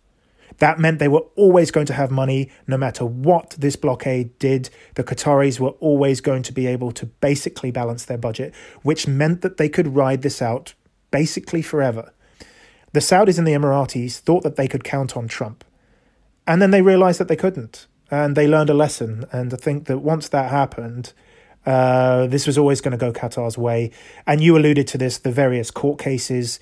That 0.60 0.78
meant 0.78 0.98
they 0.98 1.08
were 1.08 1.24
always 1.36 1.70
going 1.70 1.86
to 1.86 1.94
have 1.94 2.10
money 2.10 2.50
no 2.66 2.76
matter 2.76 3.04
what 3.04 3.56
this 3.58 3.76
blockade 3.76 4.38
did. 4.38 4.70
The 4.94 5.02
Qataris 5.02 5.58
were 5.58 5.70
always 5.80 6.20
going 6.20 6.42
to 6.44 6.52
be 6.52 6.66
able 6.66 6.92
to 6.92 7.06
basically 7.06 7.70
balance 7.70 8.04
their 8.04 8.18
budget, 8.18 8.54
which 8.82 9.08
meant 9.08 9.40
that 9.40 9.56
they 9.56 9.68
could 9.68 9.96
ride 9.96 10.22
this 10.22 10.40
out 10.40 10.74
basically 11.10 11.62
forever. 11.62 12.12
The 12.92 13.00
Saudis 13.00 13.38
and 13.38 13.46
the 13.46 13.52
Emiratis 13.52 14.18
thought 14.18 14.42
that 14.42 14.56
they 14.56 14.68
could 14.68 14.84
count 14.84 15.16
on 15.16 15.28
Trump. 15.28 15.64
And 16.46 16.60
then 16.60 16.72
they 16.72 16.82
realized 16.82 17.20
that 17.20 17.28
they 17.28 17.36
couldn't. 17.36 17.86
And 18.10 18.36
they 18.36 18.46
learned 18.46 18.70
a 18.70 18.74
lesson. 18.74 19.24
And 19.32 19.54
I 19.54 19.56
think 19.56 19.86
that 19.86 19.98
once 19.98 20.28
that 20.28 20.50
happened, 20.50 21.14
uh, 21.64 22.26
this 22.26 22.46
was 22.46 22.58
always 22.58 22.82
going 22.82 22.92
to 22.92 22.98
go 22.98 23.12
Qatar's 23.12 23.56
way. 23.56 23.92
And 24.26 24.42
you 24.42 24.58
alluded 24.58 24.86
to 24.88 24.98
this 24.98 25.18
the 25.18 25.32
various 25.32 25.70
court 25.70 25.98
cases 25.98 26.60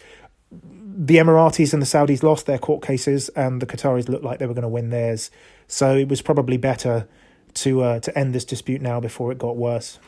the 1.01 1.17
Emiratis 1.17 1.73
and 1.73 1.81
the 1.81 1.87
Saudis 1.87 2.25
lost 2.25 2.47
their 2.47 2.59
court 2.59 2.83
cases, 2.83 3.29
and 3.31 3.63
the 3.63 3.67
Qataris 3.67 4.09
looked 4.09 4.25
like 4.25 4.41
they 4.41 4.47
were 4.47 4.55
going 4.55 4.63
to 4.63 4.69
win 4.69 4.91
theirs. 4.91 5.31
So 5.69 5.97
it 5.97 6.09
was 6.09 6.21
probably 6.23 6.57
better 6.57 7.07
to 7.55 7.83
uh, 7.83 8.01
to 8.01 8.19
end 8.19 8.35
this 8.35 8.45
dispute 8.45 8.83
now 8.83 8.99
before 8.99 9.31
it 9.31 9.39
got 9.39 9.57
worse. 9.57 10.01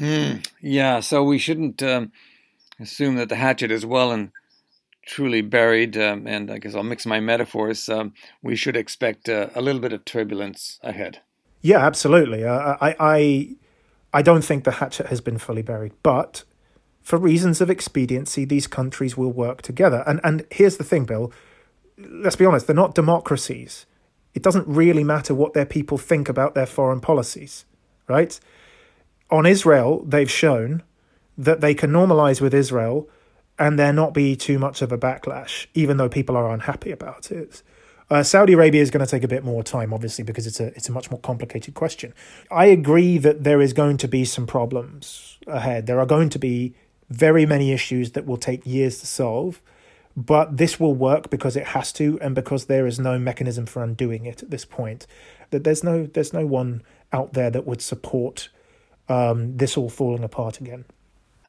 Mm, 0.00 0.44
yeah, 0.60 0.98
so 0.98 1.22
we 1.22 1.38
shouldn't 1.38 1.80
um, 1.82 2.10
assume 2.80 3.14
that 3.16 3.28
the 3.28 3.36
hatchet 3.36 3.70
is 3.70 3.86
well 3.86 4.10
and 4.10 4.32
truly 5.06 5.42
buried. 5.42 5.96
Um, 5.96 6.26
and 6.26 6.50
I 6.50 6.58
guess 6.58 6.74
I'll 6.74 6.82
mix 6.82 7.06
my 7.06 7.20
metaphors. 7.20 7.88
Um, 7.88 8.12
we 8.42 8.56
should 8.56 8.76
expect 8.76 9.28
uh, 9.28 9.50
a 9.54 9.62
little 9.62 9.80
bit 9.80 9.92
of 9.92 10.04
turbulence 10.04 10.80
ahead. 10.82 11.20
Yeah, 11.62 11.78
absolutely. 11.78 12.44
Uh, 12.44 12.76
I, 12.80 12.96
I 12.98 13.56
I 14.12 14.22
don't 14.22 14.42
think 14.42 14.64
the 14.64 14.72
hatchet 14.72 15.06
has 15.06 15.20
been 15.20 15.38
fully 15.38 15.62
buried, 15.62 15.92
but 16.02 16.42
for 17.06 17.18
reasons 17.18 17.60
of 17.60 17.70
expediency, 17.70 18.44
these 18.44 18.66
countries 18.66 19.16
will 19.16 19.30
work 19.30 19.62
together. 19.62 20.02
And 20.08 20.20
and 20.24 20.44
here's 20.50 20.76
the 20.76 20.82
thing, 20.82 21.04
Bill. 21.04 21.32
Let's 21.96 22.34
be 22.34 22.44
honest, 22.44 22.66
they're 22.66 22.74
not 22.74 22.96
democracies. 22.96 23.86
It 24.34 24.42
doesn't 24.42 24.66
really 24.66 25.04
matter 25.04 25.32
what 25.32 25.52
their 25.52 25.64
people 25.64 25.98
think 25.98 26.28
about 26.28 26.56
their 26.56 26.66
foreign 26.66 27.00
policies, 27.00 27.64
right? 28.08 28.38
On 29.30 29.46
Israel, 29.46 30.02
they've 30.04 30.30
shown 30.30 30.82
that 31.38 31.60
they 31.60 31.74
can 31.74 31.92
normalize 31.92 32.40
with 32.40 32.52
Israel 32.52 33.08
and 33.56 33.78
there 33.78 33.92
not 33.92 34.12
be 34.12 34.34
too 34.34 34.58
much 34.58 34.82
of 34.82 34.90
a 34.90 34.98
backlash, 34.98 35.68
even 35.74 35.98
though 35.98 36.08
people 36.08 36.36
are 36.36 36.52
unhappy 36.52 36.90
about 36.90 37.30
it. 37.30 37.62
Uh, 38.10 38.24
Saudi 38.24 38.52
Arabia 38.54 38.82
is 38.82 38.90
going 38.90 39.04
to 39.06 39.10
take 39.10 39.22
a 39.22 39.28
bit 39.28 39.44
more 39.44 39.62
time, 39.62 39.94
obviously, 39.94 40.24
because 40.24 40.44
it's 40.48 40.58
a 40.58 40.66
it's 40.74 40.88
a 40.88 40.92
much 40.92 41.08
more 41.12 41.20
complicated 41.20 41.74
question. 41.74 42.12
I 42.50 42.64
agree 42.66 43.16
that 43.18 43.44
there 43.44 43.60
is 43.60 43.72
going 43.72 43.96
to 43.98 44.08
be 44.08 44.24
some 44.24 44.48
problems 44.48 45.38
ahead. 45.46 45.86
There 45.86 46.00
are 46.00 46.06
going 46.06 46.30
to 46.30 46.40
be 46.40 46.74
very 47.08 47.46
many 47.46 47.72
issues 47.72 48.12
that 48.12 48.26
will 48.26 48.36
take 48.36 48.66
years 48.66 48.98
to 49.00 49.06
solve. 49.06 49.62
But 50.16 50.56
this 50.56 50.80
will 50.80 50.94
work 50.94 51.28
because 51.28 51.56
it 51.56 51.68
has 51.68 51.92
to, 51.94 52.18
and 52.22 52.34
because 52.34 52.66
there 52.66 52.86
is 52.86 52.98
no 52.98 53.18
mechanism 53.18 53.66
for 53.66 53.82
undoing 53.82 54.24
it 54.24 54.42
at 54.42 54.50
this 54.50 54.64
point. 54.64 55.06
That 55.50 55.62
there's 55.64 55.84
no 55.84 56.06
there's 56.06 56.32
no 56.32 56.46
one 56.46 56.82
out 57.12 57.34
there 57.34 57.50
that 57.50 57.66
would 57.66 57.82
support 57.82 58.48
um, 59.08 59.56
this 59.58 59.76
all 59.76 59.90
falling 59.90 60.24
apart 60.24 60.58
again. 60.60 60.86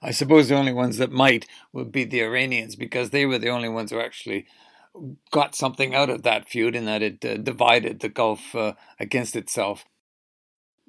I 0.01 0.11
suppose 0.11 0.49
the 0.49 0.55
only 0.55 0.73
ones 0.73 0.97
that 0.97 1.11
might 1.11 1.47
would 1.73 1.91
be 1.91 2.03
the 2.03 2.21
Iranians 2.21 2.75
because 2.75 3.09
they 3.09 3.25
were 3.25 3.39
the 3.39 3.49
only 3.49 3.69
ones 3.69 3.91
who 3.91 3.99
actually 3.99 4.45
got 5.31 5.55
something 5.55 5.95
out 5.95 6.09
of 6.09 6.23
that 6.23 6.47
feud 6.47 6.75
in 6.75 6.85
that 6.85 7.01
it 7.01 7.23
uh, 7.23 7.37
divided 7.37 7.99
the 7.99 8.09
Gulf 8.09 8.53
uh, 8.55 8.73
against 8.99 9.35
itself. 9.35 9.85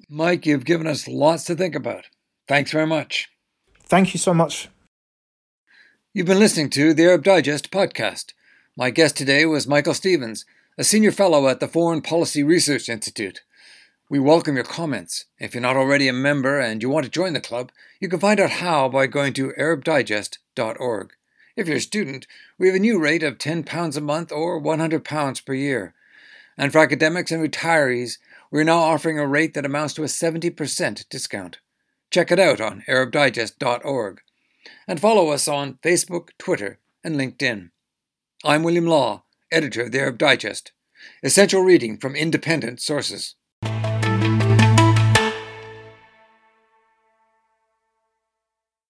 Mike, 0.09 0.45
you've 0.45 0.65
given 0.65 0.87
us 0.87 1.07
lots 1.07 1.43
to 1.45 1.55
think 1.55 1.75
about. 1.75 2.05
Thanks 2.47 2.71
very 2.71 2.87
much. 2.87 3.29
Thank 3.89 4.13
you 4.13 4.19
so 4.19 4.35
much. 4.35 4.69
You've 6.13 6.27
been 6.27 6.37
listening 6.37 6.69
to 6.71 6.93
the 6.93 7.05
Arab 7.05 7.23
Digest 7.23 7.71
podcast. 7.71 8.33
My 8.77 8.91
guest 8.91 9.17
today 9.17 9.47
was 9.47 9.67
Michael 9.67 9.95
Stephens, 9.95 10.45
a 10.77 10.83
senior 10.83 11.11
fellow 11.11 11.47
at 11.47 11.59
the 11.59 11.67
Foreign 11.67 12.03
Policy 12.03 12.43
Research 12.43 12.87
Institute. 12.87 13.41
We 14.07 14.19
welcome 14.19 14.53
your 14.53 14.63
comments. 14.63 15.25
If 15.39 15.55
you're 15.55 15.63
not 15.63 15.75
already 15.75 16.07
a 16.07 16.13
member 16.13 16.59
and 16.59 16.83
you 16.83 16.89
want 16.89 17.05
to 17.05 17.11
join 17.11 17.33
the 17.33 17.41
club, 17.41 17.71
you 17.99 18.07
can 18.07 18.19
find 18.19 18.39
out 18.39 18.51
how 18.51 18.89
by 18.89 19.07
going 19.07 19.33
to 19.33 19.53
arabdigest.org. 19.59 21.13
If 21.55 21.67
you're 21.67 21.77
a 21.77 21.81
student, 21.81 22.27
we 22.59 22.67
have 22.67 22.75
a 22.75 22.79
new 22.79 22.99
rate 22.99 23.23
of 23.23 23.39
£10 23.39 23.97
a 23.97 24.01
month 24.01 24.31
or 24.31 24.61
£100 24.61 25.45
per 25.45 25.53
year. 25.55 25.95
And 26.55 26.71
for 26.71 26.77
academics 26.77 27.31
and 27.31 27.43
retirees, 27.43 28.19
we're 28.51 28.63
now 28.63 28.81
offering 28.81 29.17
a 29.17 29.25
rate 29.25 29.55
that 29.55 29.65
amounts 29.65 29.95
to 29.95 30.03
a 30.03 30.07
70% 30.07 31.09
discount. 31.09 31.59
Check 32.11 32.31
it 32.31 32.39
out 32.39 32.59
on 32.59 32.83
ArabDigest.org. 32.87 34.21
And 34.87 34.99
follow 34.99 35.29
us 35.29 35.47
on 35.47 35.77
Facebook, 35.83 36.29
Twitter, 36.39 36.79
and 37.03 37.15
LinkedIn. 37.15 37.69
I'm 38.43 38.63
William 38.63 38.87
Law, 38.87 39.25
editor 39.51 39.83
of 39.83 39.91
the 39.91 39.99
Arab 39.99 40.17
Digest. 40.17 40.71
Essential 41.21 41.61
reading 41.61 41.97
from 41.97 42.15
independent 42.15 42.81
sources. 42.81 43.35